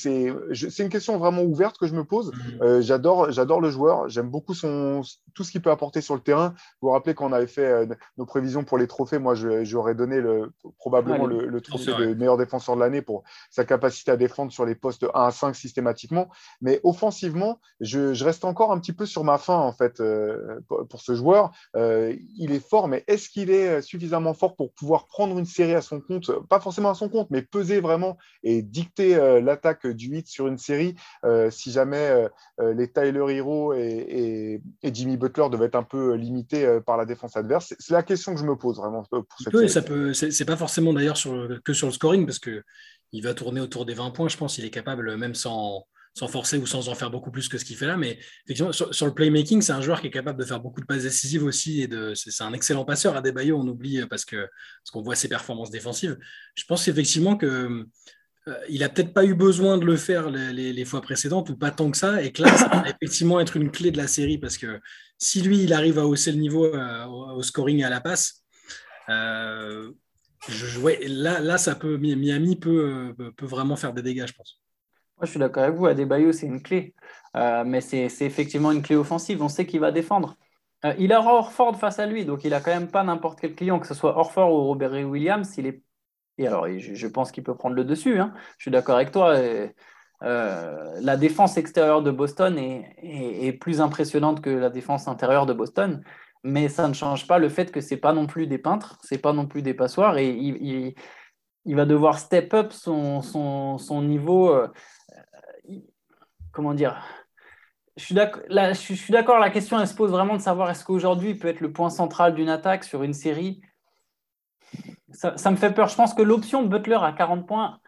[0.78, 2.32] une question vraiment ouverte que je me pose.
[2.32, 2.82] Mmh.
[2.82, 5.02] j'adore le joueur, j'aime beaucoup son,
[5.34, 6.50] tout ce qu'il peut apporter sur le terrain.
[6.82, 10.52] Vous vous rappelez qu'on avait fait nos prévisions pour les trophées, moi j'aurais donné le,
[10.78, 14.66] probablement le, le, trophée de meilleur défenseur de l'année pour sa capacité à défendre sur
[14.68, 15.95] les postes 1 à 5 systématiquement
[16.62, 21.02] mais offensivement, je, reste encore un petit peu sur ma faim en fait euh, pour
[21.02, 21.52] ce joueur.
[21.76, 25.76] Euh, il est fort, mais est-ce qu'il est suffisamment fort pour pouvoir prendre une série
[25.76, 26.32] à son compte?
[26.48, 30.48] Pas forcément à son compte, mais peser vraiment et dicter euh, l'attaque du 8 sur
[30.48, 30.96] une série
[31.50, 32.28] si jamais
[32.60, 37.74] les Tyler Hero et, Jimmy Butler devaient être un peu limités par la défense adverse
[37.80, 40.14] C'est la question que je me pose vraiment pour cette oui, ça peut.
[40.14, 41.18] C'est pas forcément d'ailleurs
[41.64, 42.64] que sur le scoring parce que
[43.12, 44.28] il va tourner autour des 20 points.
[44.28, 47.50] Je pense qu'il est capable, même sans, sans forcer ou sans en faire beaucoup plus
[47.50, 47.98] que ce qu'il fait là.
[47.98, 50.86] Mais effectivement, sur, le playmaking, c'est un joueur qui est capable de faire beaucoup de
[50.86, 51.82] passes décisives aussi.
[51.82, 55.28] Et c'est, un excellent passeur à Debayo, on oublie parce, que, parce qu'on voit ses
[55.28, 56.18] performances défensives.
[56.56, 57.86] Je pense effectivement que.
[58.48, 61.72] Euh, il a peut-être pas eu besoin de le faire les, fois précédentes ou pas
[61.72, 64.38] tant que ça, et que là, ça va effectivement être une clé de la série
[64.38, 64.80] parce que
[65.18, 68.44] si lui, il arrive à hausser le niveau euh, au, scoring et à la passe,
[69.10, 69.92] euh,
[70.50, 74.62] je, là, là, ça peut, Miami peut, euh, peut vraiment faire des dégâts, je pense.
[75.18, 75.86] Moi, je suis d'accord avec vous.
[75.86, 76.94] Adebayo, c'est une clé.
[77.36, 79.42] Euh, mais c'est effectivement une clé offensive.
[79.42, 80.36] On sait qu'il va défendre.
[80.84, 83.56] Euh, il a Orford face à lui, donc il a quand même pas n'importe quel
[83.56, 85.58] client, que ce soit Orford ou Robert Williams.
[85.58, 85.82] Il est...
[86.40, 88.20] Alors, je, pense qu'il peut prendre le dessus.
[88.20, 88.34] Hein.
[88.58, 89.40] Je suis d'accord avec toi.
[90.22, 96.04] la défense extérieure de Boston est, est, plus impressionnante que la défense intérieure de Boston
[96.46, 99.18] mais ça ne change pas le fait que c'est pas non plus des peintres, c'est
[99.18, 104.50] pas non plus des passoires, et il, va devoir step up son, son, son niveau.
[104.50, 104.68] Euh,
[106.52, 107.04] comment dire
[107.98, 111.62] je suis d'accord, la question se pose vraiment de savoir est-ce qu'aujourd'hui il peut être
[111.62, 113.62] le point central d'une attaque sur une série.
[115.14, 115.88] Ça, ça me fait peur.
[115.88, 117.80] Je pense que l'option Butler à 40 points,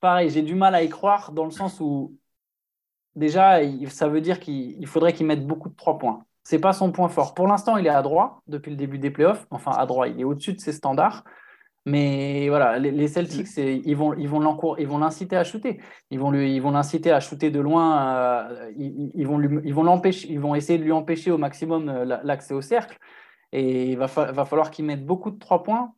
[0.00, 2.18] pareil, j'ai du mal à y croire dans le sens où
[3.14, 6.92] déjà, ça veut dire qu'il faudrait qu'il mette beaucoup de 3 points c'est pas son
[6.92, 7.34] point fort.
[7.34, 9.46] Pour l'instant, il est à droit depuis le début des playoffs.
[9.50, 11.22] Enfin, à droit, il est au-dessus de ses standards.
[11.84, 15.78] Mais voilà, les, Celtics, ils vont, ils vont ils vont l'inciter à shooter.
[16.10, 18.16] Ils vont lui, ils vont l'inciter à shooter de loin.
[18.16, 22.18] Euh, ils, vont ils vont l'empêcher, ils vont essayer de lui empêcher au maximum euh,
[22.24, 22.96] l'accès au cercle.
[23.52, 25.92] Et il va, va falloir qu'il mette beaucoup de trois points.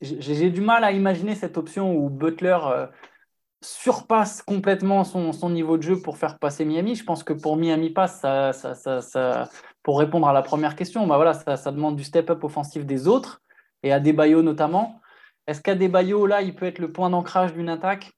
[0.00, 2.88] J'ai du mal à imaginer cette option où Butler euh,
[3.60, 6.96] surpasse complètement son, niveau de jeu pour faire passer Miami.
[6.96, 9.48] Je pense que pour Miami passe, ça, ça,
[9.82, 13.42] pour répondre à la première question, bah voilà, ça, demande du step-up offensif des autres,
[13.82, 15.00] et à Debayo notamment.
[15.46, 18.12] Est-ce qu'à Debayo, là, il peut être le point d'ancrage d'une attaque?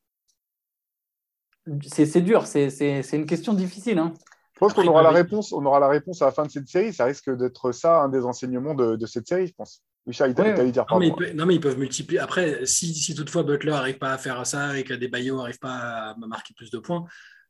[1.87, 3.99] C'est dur, c'est une question difficile.
[3.99, 4.13] Hein.
[4.55, 6.69] Je pense qu'on aura la réponse, on aura la réponse à la fin de cette
[6.69, 6.93] série.
[6.93, 9.83] Ça risque d'être ça un des enseignements de, cette série, je pense.
[10.07, 10.71] Michel, il ouais.
[10.71, 12.21] dire non mais, non, mais ils peuvent multiplier.
[12.21, 16.15] Après, si, toutefois Butler n'arrive pas à faire ça et que Debayo n'arrive pas à
[16.19, 17.05] marquer plus de points,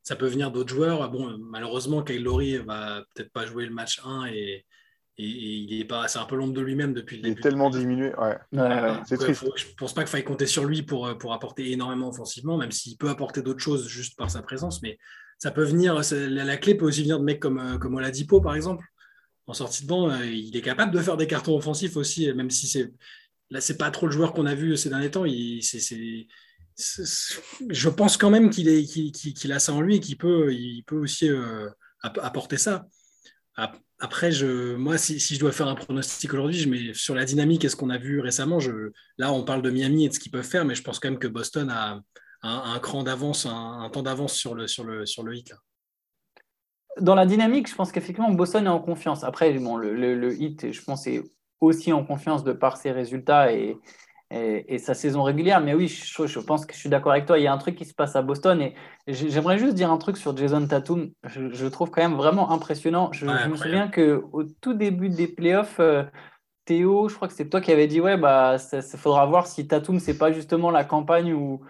[0.04, 1.10] ça peut venir d'autres joueurs.
[1.10, 4.64] Bon, malheureusement, Kyle Lowry va peut-être pas jouer le match 1 et,
[5.16, 7.36] il est pas, c'est un peu l'ombre de lui-même depuis le début.
[7.36, 8.36] Il est tellement diminué, ouais.
[9.06, 9.44] c'est triste.
[9.54, 12.96] je pense pas qu'il faille compter sur lui pour, pour apporter énormément offensivement, même s'il
[12.96, 14.82] peut apporter d'autres choses juste par sa présence.
[14.82, 14.98] Mais
[15.38, 18.56] ça peut venir, la, clé peut aussi venir de mecs comme, euh, comme Oladipo, par
[18.56, 18.84] exemple.
[19.46, 22.50] En sortie de banc, euh, il est capable de faire des cartons offensifs aussi, même
[22.50, 22.92] si c'est
[23.50, 25.24] là, c'est pas trop le joueur qu'on a vu ces derniers temps.
[25.24, 26.26] Il, c'est,
[26.76, 30.50] je pense quand même qu'il, a ça en lui et qu'il peut,
[30.90, 31.68] aussi euh,
[32.02, 32.86] apporter ça.
[34.00, 34.30] Après,
[34.76, 37.98] moi, si, je dois faire un pronostic aujourd'hui, sur la dynamique et ce qu'on a
[37.98, 38.58] vu récemment.
[39.18, 41.10] Là, on parle de Miami et de ce qu'ils peuvent faire, mais je pense quand
[41.10, 42.00] même que Boston a,
[42.42, 45.54] un, cran d'avance, un, temps d'avance sur le, sur, le, le hit.
[47.00, 49.24] Dans la dynamique, je pense qu'effectivement, Boston est en confiance.
[49.24, 51.22] Après, bon, le, le, hit, je pense, est
[51.60, 53.76] aussi en confiance de par ses résultats et,
[54.30, 55.60] et, sa saison régulière.
[55.60, 57.38] Mais oui, je, je, pense que je suis d'accord avec toi.
[57.38, 58.60] Il y a un truc qui se passe à Boston.
[58.60, 58.74] Et
[59.06, 61.10] j'aimerais juste dire un truc sur Jason Tatum.
[61.24, 63.10] Je, je trouve quand même vraiment impressionnant.
[63.12, 66.04] Je, me souviens qu'au tout début des playoffs, euh,
[66.64, 69.66] Théo, je crois que c'est toi qui avais dit Ouais, bah, ça, faudra voir si
[69.66, 71.60] Tatum, c'est pas justement la campagne où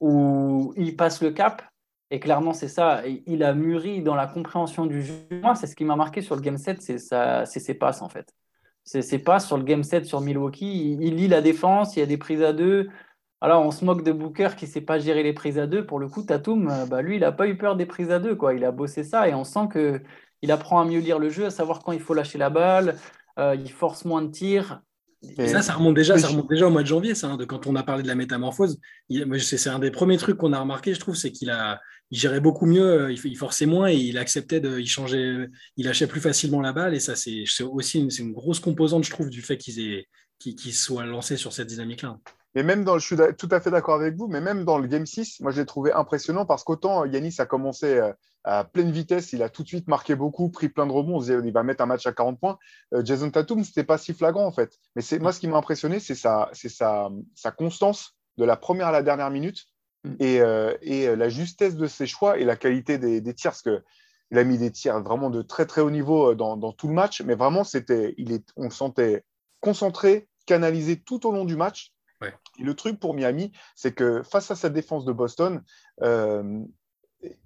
[0.00, 1.62] où il passe le cap.
[2.10, 3.02] Et clairement, c'est ça.
[3.26, 5.14] Il a mûri dans la compréhension du jeu.
[5.42, 8.32] Moi, c'est ce qui m'a marqué sur le game 7, c'est ses passes, en fait.
[8.86, 10.92] C'est passes sur le game 7 sur Milwaukee.
[11.00, 12.88] Il, lit la défense, il y a des prises à deux.
[13.40, 15.84] Alors, on se moque de Booker qui ne sait pas gérer les prises à deux.
[15.84, 18.20] Pour le coup, Tatum, euh, bah, lui, il n'a pas eu peur des prises à
[18.20, 18.36] deux.
[18.36, 18.54] Quoi.
[18.54, 21.50] Il a bossé ça et on sent qu'il apprend à mieux lire le jeu, à
[21.50, 22.96] savoir quand il faut lâcher la balle.
[23.38, 24.82] Euh, il force moins de tirs.
[25.22, 27.44] Et ça, ça remonte déjà, ça remonte déjà au mois de janvier, ça, hein, de
[27.44, 28.78] quand on a parlé de la métamorphose.
[29.38, 32.40] C'est un des premiers trucs qu'on a remarqué, je trouve, c'est qu'il a, il gérait
[32.40, 36.20] beaucoup mieux, euh, il, forçait moins et il acceptait de, il changeait, il lâchait plus
[36.20, 36.94] facilement la balle.
[36.94, 40.04] Et ça, c'est aussi une, une, grosse composante, je trouve, du fait qu'ils
[40.38, 42.18] qu soient lancés sur cette dynamique-là.
[42.54, 44.88] Mais même dans, je suis tout à fait d'accord avec vous, mais même dans le
[44.88, 48.12] Game 6, moi je l'ai trouvé impressionnant parce qu'autant Yanis a commencé euh,
[48.46, 51.20] à pleine vitesse, il a tout de suite marqué beaucoup, pris plein de rebonds, on
[51.20, 52.58] se disait il va mettre un match à 40 points.
[52.94, 54.78] Euh, Jason Tatum, ce n'était pas si flagrant en fait.
[54.94, 58.88] Mais c'est moi ce qui m'a impressionné, c'est sa, sa, sa, constance de la première
[58.88, 59.66] à la dernière minute
[60.04, 60.14] mm.
[60.20, 63.50] et, euh, et, la justesse de ses choix et la qualité des, des tirs.
[63.50, 66.86] Parce qu'il a mis des tirs vraiment de très très haut niveau dans, dans tout
[66.86, 69.24] le match, mais vraiment c'était, il est, on le sentait
[69.60, 71.92] concentré, canalisé tout au long du match
[72.58, 75.62] le truc pour Miami, c'est que face à cette défense de Boston,
[76.02, 76.60] euh,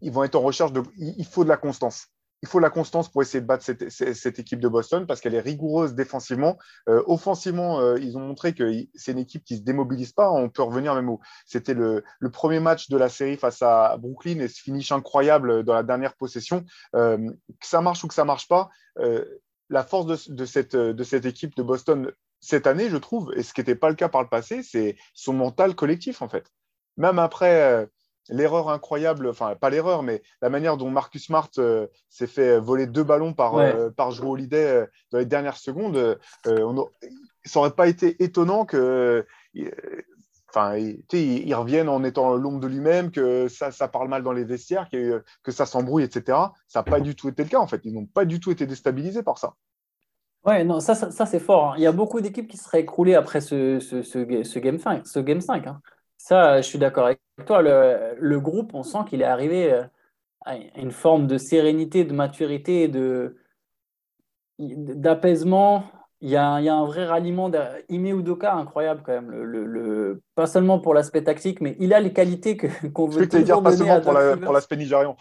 [0.01, 0.83] ils vont être en recherche de.
[0.97, 2.09] Il faut de la constance.
[2.43, 5.41] Il faut la constance pour essayer de battre cette, équipe de Boston parce qu'elle est
[5.41, 6.57] rigoureuse défensivement.
[6.89, 10.31] Euh, offensivement, euh, ils ont montré que c'est une équipe qui ne se démobilise pas.
[10.31, 12.03] On peut revenir même où c'était le,
[12.33, 16.17] premier match de la série face à Brooklyn et ce finish incroyable dans la dernière
[16.17, 16.65] possession.
[16.95, 21.55] que ça marche ou que ça ne marche pas, la force de, cette, de équipe
[21.57, 22.11] de Boston
[22.41, 24.97] cette année, je trouve, et ce qui n'était pas le cas par le passé, c'est
[25.15, 26.51] son mental collectif, en fait.
[26.97, 27.87] Même après euh,
[28.31, 32.87] l'erreur incroyable, enfin, pas l'erreur, mais la manière dont Marcus Smart euh, s'est fait voler
[32.87, 33.91] deux ballons par, ouais.
[33.97, 36.89] par Joe Holiday dans les dernières secondes, on
[37.45, 39.27] ça n'aurait pas été étonnant que.
[40.49, 44.43] Enfin, il, revienne en étant l'ombre de lui-même, que ça, ça, parle mal dans les
[44.43, 46.37] vestiaires, que, que ça s'embrouille, etc.
[46.67, 47.81] Ça n'a pas du tout été le cas, en fait.
[47.85, 49.55] Ils n'ont pas du tout été déstabilisés par ça.
[50.45, 51.71] Ouais, non, ça, ça, c'est fort.
[51.71, 51.75] Hein.
[51.77, 55.07] Il y a beaucoup d'équipes qui seraient écroulées après ce, ce, ce, Game 5.
[55.07, 55.81] Ce game 5 hein.
[56.23, 57.63] Ça, je suis d'accord avec toi.
[57.63, 59.83] Le, le groupe, on sent qu'il est arrivé euh,
[60.45, 63.37] à une forme de sérénité, de maturité, de,
[64.59, 65.85] d'apaisement.
[66.21, 67.51] Il y, a, il y a un vrai ralliement.
[67.89, 69.31] Ime Udoka, incroyable quand même.
[69.31, 73.27] Le, le, pas seulement pour l'aspect tactique, mais il a les qualités que, qu'on veut
[73.27, 75.17] toujours dire pas seulement pour, l'aspect nigérian.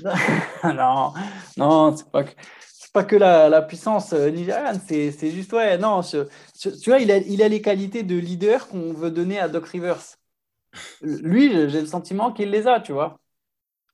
[0.64, 1.12] non,
[1.56, 2.30] non, c'est pas que
[2.92, 7.42] pas que la, puissance euh, nigériane, c'est juste, ouais, non, tu vois, il a, il
[7.42, 10.15] a les qualités de leader qu'on veut donner à Doc Rivers.
[11.02, 13.18] Lui, j'ai le sentiment qu'il les a, tu vois.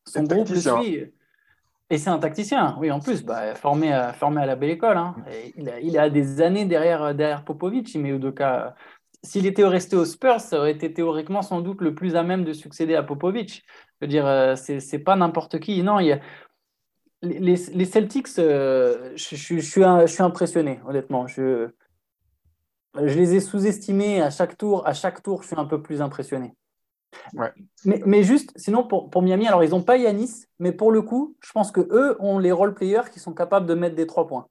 [0.07, 1.13] Son groupe le suit.
[1.91, 4.97] Et c'est un tacticien, oui, en plus, bah, formé, à, formé à la belle école.
[4.97, 5.15] Hein.
[5.57, 8.75] il, a, il, a, des années derrière, derrière Popovic, mais Udoka.
[9.23, 12.45] S'il était resté aux Spurs, ça aurait été théoriquement sans doute le plus à même
[12.45, 13.63] de succéder à Popovic.
[14.01, 15.83] Je veux dire, euh, c'est pas n'importe qui.
[15.83, 16.21] Non, il y a,
[17.23, 21.27] les, Celtics, euh, je, suis, impressionné, honnêtement.
[21.27, 21.69] Je,
[22.97, 24.87] je les ai sous-estimés à chaque tour.
[24.87, 26.55] À chaque tour, je suis un peu plus impressionné.
[27.85, 31.37] Mais, juste, sinon, pour, pour Miami, alors ils n'ont pas Yanis, mais pour le coup,
[31.41, 34.27] je pense que eux ont les role players qui sont capables de mettre des trois
[34.27, 34.47] points.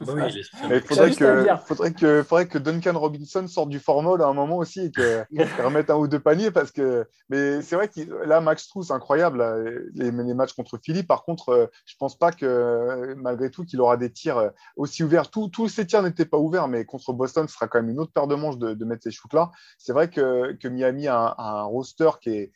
[0.00, 4.32] Bah il faudrait, que, faudrait, que, faudrait que Duncan Robinson sorte du formol à un
[4.32, 7.06] moment aussi et qu'il remette un ou deux paniers parce que.
[7.28, 9.44] Mais c'est vrai que là, Max Truss, incroyable,
[9.94, 11.02] les, les, matchs contre Philly.
[11.02, 15.04] Par contre, euh, je pense pas que malgré tout, qu'il aura des tirs euh, aussi
[15.04, 15.30] ouverts.
[15.30, 18.00] Tous, tous ces tirs n'étaient pas ouverts, mais contre Boston, ce sera quand même une
[18.00, 19.50] autre paire de manches de, mettre ces shoots-là.
[19.78, 22.52] C'est vrai que, que Miami a un, a un roster qui est,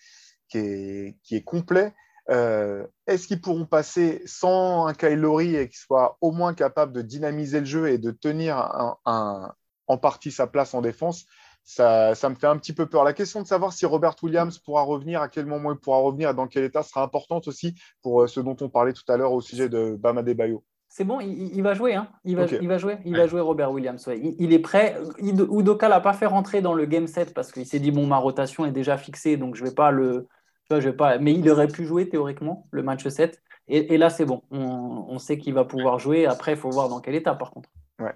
[0.48, 1.94] qui est, qui est complet.
[2.30, 6.92] Euh, est-ce qu'ils pourront passer sans un Kyle Lowry et qu'ils soient au moins capables
[6.92, 11.24] de dynamiser le jeu et de tenir en partie sa place en défense
[11.68, 13.04] ça, me fait un petit peu peur.
[13.04, 16.30] La question de savoir si Robert Williams pourra revenir, à quel moment il pourra revenir
[16.30, 19.16] et dans quel état sera importante aussi pour euh, ce dont on parlait tout à
[19.18, 20.64] l'heure au sujet de Bama Bayo.
[20.88, 21.94] C'est bon, il, va jouer.
[21.94, 22.08] Hein.
[22.24, 22.96] Il, va, il, va, jouer.
[23.04, 24.08] Il va jouer Robert Williams.
[24.38, 24.96] Il, est prêt.
[25.18, 28.16] Udoka l'a pas fait rentrer dans le game set parce qu'il s'est dit bon, ma
[28.16, 30.26] rotation est déjà fixée, donc je vais pas le,
[30.70, 31.18] je pas...
[31.18, 33.40] Mais il aurait pu jouer théoriquement le match 7.
[33.70, 34.42] Et, là, c'est bon.
[34.50, 36.24] On, sait qu'il va pouvoir jouer.
[36.24, 37.68] Après, il faut voir dans quel état, par contre.
[37.98, 38.14] Ouais.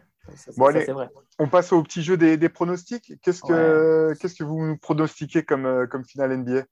[0.56, 1.10] vrai.
[1.38, 3.20] On passe au petit jeu des, pronostics.
[3.20, 6.62] Qu'est-ce que, qu'est-ce que vous nous pronostiquez comme, euh, comme finale NBA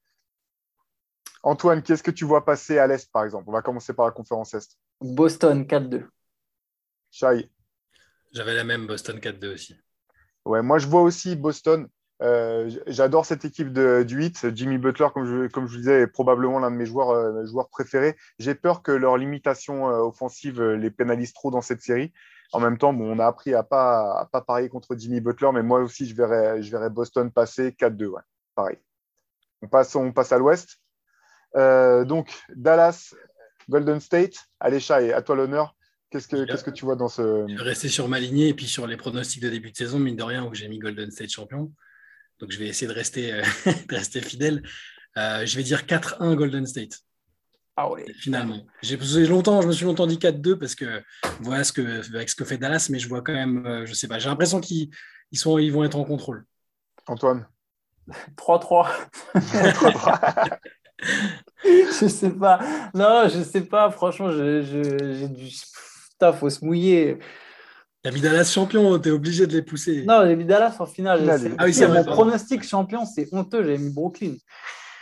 [1.43, 3.45] Antoine, qu'est-ce que tu vois passer à l'Est, par exemple?
[3.49, 4.79] On va commencer par la conférence Est.
[5.01, 6.07] Boston 4-2.
[7.11, 7.51] Shai.
[8.33, 9.77] J'avais la même Boston 4-2 aussi.
[10.45, 11.89] Ouais, moi je vois aussi Boston.
[12.23, 14.55] Euh, j'adore cette équipe de, du 8.
[14.55, 17.47] Jimmy Butler, comme je, comme je vous disais, est probablement l'un de mes joueurs, euh,
[17.47, 18.17] joueurs préférés.
[18.39, 22.13] J'ai peur que leur limitation euh, offensive les pénalise trop dans cette série.
[22.53, 25.51] En même temps, bon, on a appris à pas, à pas parier contre Jimmy Butler,
[25.55, 28.07] mais moi aussi, je verrais, je Boston passer 4-2.
[28.07, 28.23] Ouais,
[28.55, 28.79] pareil.
[29.63, 30.81] On passe, on passe à l'ouest.
[31.55, 33.15] donc, Dallas,
[33.69, 34.35] Golden State.
[34.59, 35.77] Allez, Chat, à toi l'honneur.
[36.11, 37.47] Qu'est-ce que, qu'est-ce que tu vois dans ce.
[37.49, 40.01] Je vais rester sur ma lignée et puis sur les pronostics de début de saison,
[40.01, 41.71] mine de rien, où j'ai mis Golden State champion.
[42.41, 43.43] Donc, je vais essayer de rester, euh,
[43.89, 44.63] de rester fidèle.
[45.17, 46.99] Euh, je vais dire 4-1 Golden State.
[47.77, 48.03] Ah oui.
[48.19, 48.67] Finalement.
[48.83, 51.03] J'ai longtemps, je me suis longtemps dit 4-2 parce que
[51.41, 53.95] voilà ce que, avec ce que fait Dallas, mais je vois quand même, euh, je
[53.95, 54.91] sais pas, j'ai l'impression qu'ils
[55.33, 56.45] ils sont, ils vont être en contrôle.
[57.07, 57.47] Antoine
[58.37, 58.89] 3-3.
[61.65, 62.59] je sais pas.
[62.93, 63.91] Non, je sais pas.
[63.91, 65.49] Franchement, j'ai du.
[66.11, 67.19] Putain, faut se mouiller.
[68.03, 70.05] T'as mis Dallas champion, t'es obligé de les pousser.
[70.07, 71.29] Non, j'ai mis Dallas en finale.
[71.59, 74.37] Ah oui, mon pronostic champion, c'est honteux, j'avais mis Brooklyn.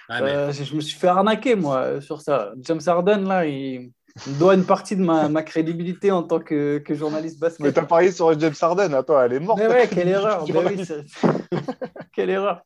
[0.09, 2.53] Ah, euh, je me suis fait arnaquer, moi, sur ça.
[2.63, 3.93] James Harden, là, il,
[4.39, 7.61] doit une partie de ma, ma crédibilité en tant que, que, journaliste basket.
[7.61, 9.61] Mais t'as parié sur James Harden, attends, elle est morte.
[9.61, 10.45] Mais ouais, quelle erreur.
[10.49, 10.83] oui,
[12.13, 12.63] quelle erreur.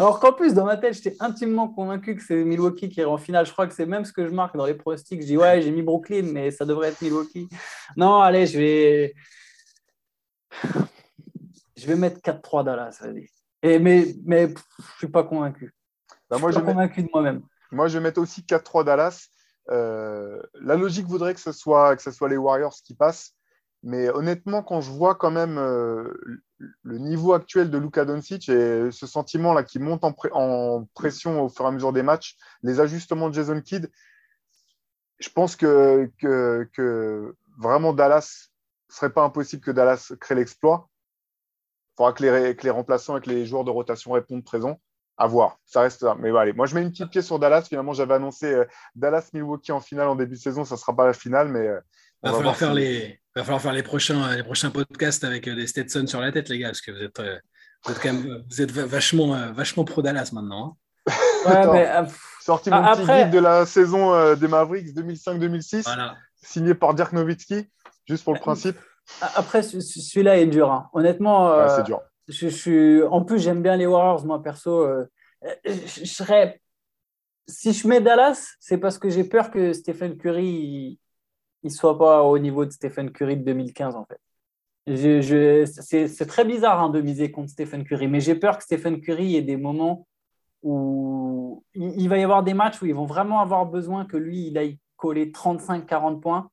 [0.00, 3.18] Alors qu'en plus, dans ma tête, j'étais intimement convaincu que c'est Milwaukee qui irait en
[3.18, 3.46] finale.
[3.46, 5.20] Je crois que c'est même ce que je marque dans les pronostics.
[5.20, 7.48] Je dis, ouais, j'ai mis Brooklyn, mais ça devrait être Milwaukee.
[7.96, 9.14] Non, allez, je vais,
[11.76, 13.02] je vais mettre 4-3 Dallas.
[13.62, 15.74] Et, mais mais je ne suis pas convaincu.
[16.28, 17.42] Bah, moi, je suis pas convaincu de moi-même.
[17.72, 19.28] Moi, je vais mettre aussi 4-3 Dallas.
[19.70, 23.34] Euh, la logique voudrait que ce, soit, que ce soit les Warriors qui passent.
[23.82, 26.12] Mais honnêtement, quand je vois quand même euh,
[26.82, 31.48] le niveau actuel de Luka Doncic et ce sentiment-là qui monte en, en, pression au
[31.48, 33.90] fur et à mesure des matchs, les ajustements de Jason Kidd,
[35.18, 38.49] je pense que, que, que vraiment Dallas
[38.90, 40.88] ce serait pas impossible que Dallas crée l'exploit.
[41.92, 44.80] Il faudra que les, que les, remplaçants et que les joueurs de rotation répondent présents.
[45.16, 46.16] À voir, ça reste là.
[46.18, 47.66] Mais allez, moi je mets une petite pièce sur Dallas.
[47.68, 48.64] Finalement, j'avais annoncé euh,
[48.94, 50.64] Dallas-Milwaukee en finale en début de saison.
[50.64, 51.66] Ça ne sera pas la finale, mais.
[51.66, 51.80] Euh,
[52.22, 55.66] va, falloir faire les, va falloir faire les prochains, les prochains podcasts avec euh, des
[55.66, 57.20] Stetson sur la tête, les gars, parce que vous êtes,
[57.84, 60.76] vous êtes, quand même, vous êtes vachement, vachement pro Dallas maintenant.
[61.06, 61.12] Hein.
[61.46, 61.90] Ouais, mais,
[62.40, 65.86] Sorti mon petit guide de la saison des Mavericks 2005-2006,
[66.42, 67.66] signé par Dirk Nowitzki.
[68.10, 68.76] Juste pour le principe.
[69.20, 70.70] Après, celui-là est dur.
[70.72, 70.90] Hein.
[70.92, 72.00] Honnêtement, euh, c'est dur.
[72.26, 73.02] Je, suis...
[73.04, 74.82] En plus, j'aime bien les Warriors, moi, perso.
[74.82, 75.06] Euh,
[75.64, 76.60] je, serais...
[77.46, 80.98] Si je mets Dallas, c'est parce que j'ai peur que Stephen Curry
[81.62, 84.18] il ne soit pas au niveau de Stephen Curry de 2015, en fait.
[84.86, 89.00] Je, c'est très bizarre hein, de miser contre Stephen Curry, mais j'ai peur que Stephen
[89.00, 90.08] Curry ait des moments
[90.62, 94.16] où il, il, va y avoir des matchs où ils vont vraiment avoir besoin que
[94.16, 96.50] lui, il aille coller 35-40 points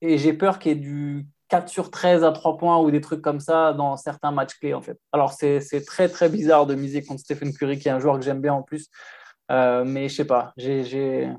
[0.00, 3.00] et j'ai peur qu'il y ait du 4 sur 13 à 3 points ou des
[3.00, 4.98] trucs comme ça dans certains matchs clés, en fait.
[5.12, 8.24] Alors, c'est très, très bizarre de miser contre Stephen Curry, qui est un joueur que
[8.24, 8.88] j'aime bien en plus.
[9.50, 10.52] Euh, mais je sais pas.
[10.56, 11.32] J'ai.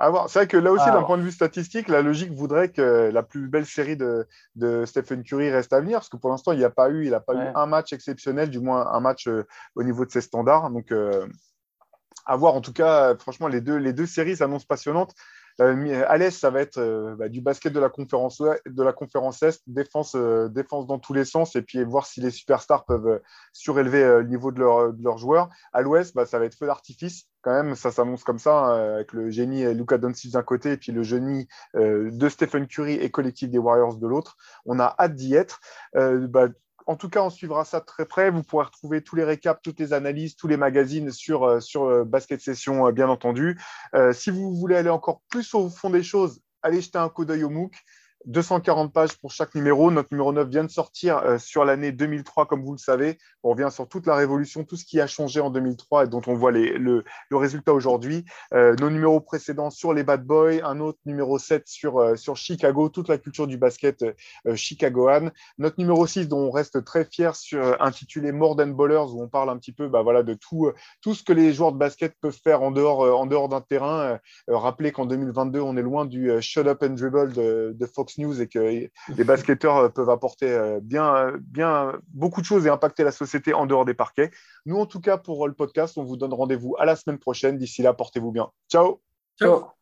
[0.00, 3.24] C'est vrai que là aussi, d'un point de vue statistique, la logique voudrait que la
[3.24, 6.58] plus belle série de, de Stephen Curry reste à venir, parce que pour l'instant, il
[6.58, 9.26] n'y a pas eu, il a pas eu un match exceptionnel, du moins un match
[9.26, 9.44] euh,
[9.74, 10.70] au niveau de ses standards.
[10.70, 11.26] Donc, euh,
[12.26, 12.54] à voir.
[12.54, 15.14] En tout cas, franchement, les deux, les deux séries s'annoncent passionnantes.
[15.58, 18.40] À l'Est, ça va être bah, du basket de la conférence,
[19.42, 20.16] Est, défense,
[20.50, 23.20] défense dans tous les sens, et puis voir si les superstars peuvent
[23.52, 25.48] surélever le niveau de, leurs joueurs.
[25.72, 28.94] À l'Ouest, bah, ça va être feu d'artifice quand même, ça s'annonce comme ça, hein,
[28.94, 33.10] avec le génie Luca Doncic d'un côté et puis le génie de Stephen Curry et
[33.10, 34.36] collectif des Warriors de l'autre.
[34.64, 35.60] On a hâte d'y être.
[35.94, 36.48] Bah,
[36.88, 38.30] en tout cas, on suivra ça très près.
[38.30, 41.84] Vous pourrez retrouver tous les récaps, toutes les analyses, tous les magazines sur, euh, sur
[41.84, 43.60] euh, Basket Session, euh, bien entendu.
[44.12, 47.44] si vous voulez aller encore plus au fond des choses, allez jeter un coup d'œil
[47.44, 47.74] au MOOC.
[48.28, 49.90] 240 pages pour chaque numéro.
[49.90, 53.16] Notre numéro 9 vient de sortir euh, sur l'année 2003, comme vous le savez.
[53.42, 56.20] On revient sur toute la révolution, tout ce qui a changé en 2003 et dont
[56.26, 56.76] on voit le,
[57.30, 58.26] le, résultat aujourd'hui.
[58.52, 62.36] Euh, nos numéros précédents sur les Bad Boys, un autre numéro 7 sur, euh, sur
[62.36, 64.04] Chicago, toute la culture du basket
[64.54, 65.30] chicagoan.
[65.56, 69.28] Notre numéro 6, dont on reste très fier, sur, intitulé More Than Ballers, où on
[69.28, 70.70] parle un petit peu bah, voilà, de tout,
[71.00, 74.18] tout ce que les joueurs de basket peuvent faire en dehors, en d'un terrain.
[74.48, 78.40] rappelez qu'en 2022, on est loin du Shut Up and Dribble de, de Fox News
[78.40, 83.04] et que les basketteurs euh, peuvent apporter euh, bien, bien beaucoup de choses et impacter
[83.04, 84.30] la société en dehors des parquets.
[84.66, 87.58] Nous, en tout cas, pour le podcast, on vous donne rendez-vous à la semaine prochaine.
[87.58, 88.50] D'ici là, portez-vous bien.
[88.70, 89.00] Ciao.
[89.38, 89.78] Ciao.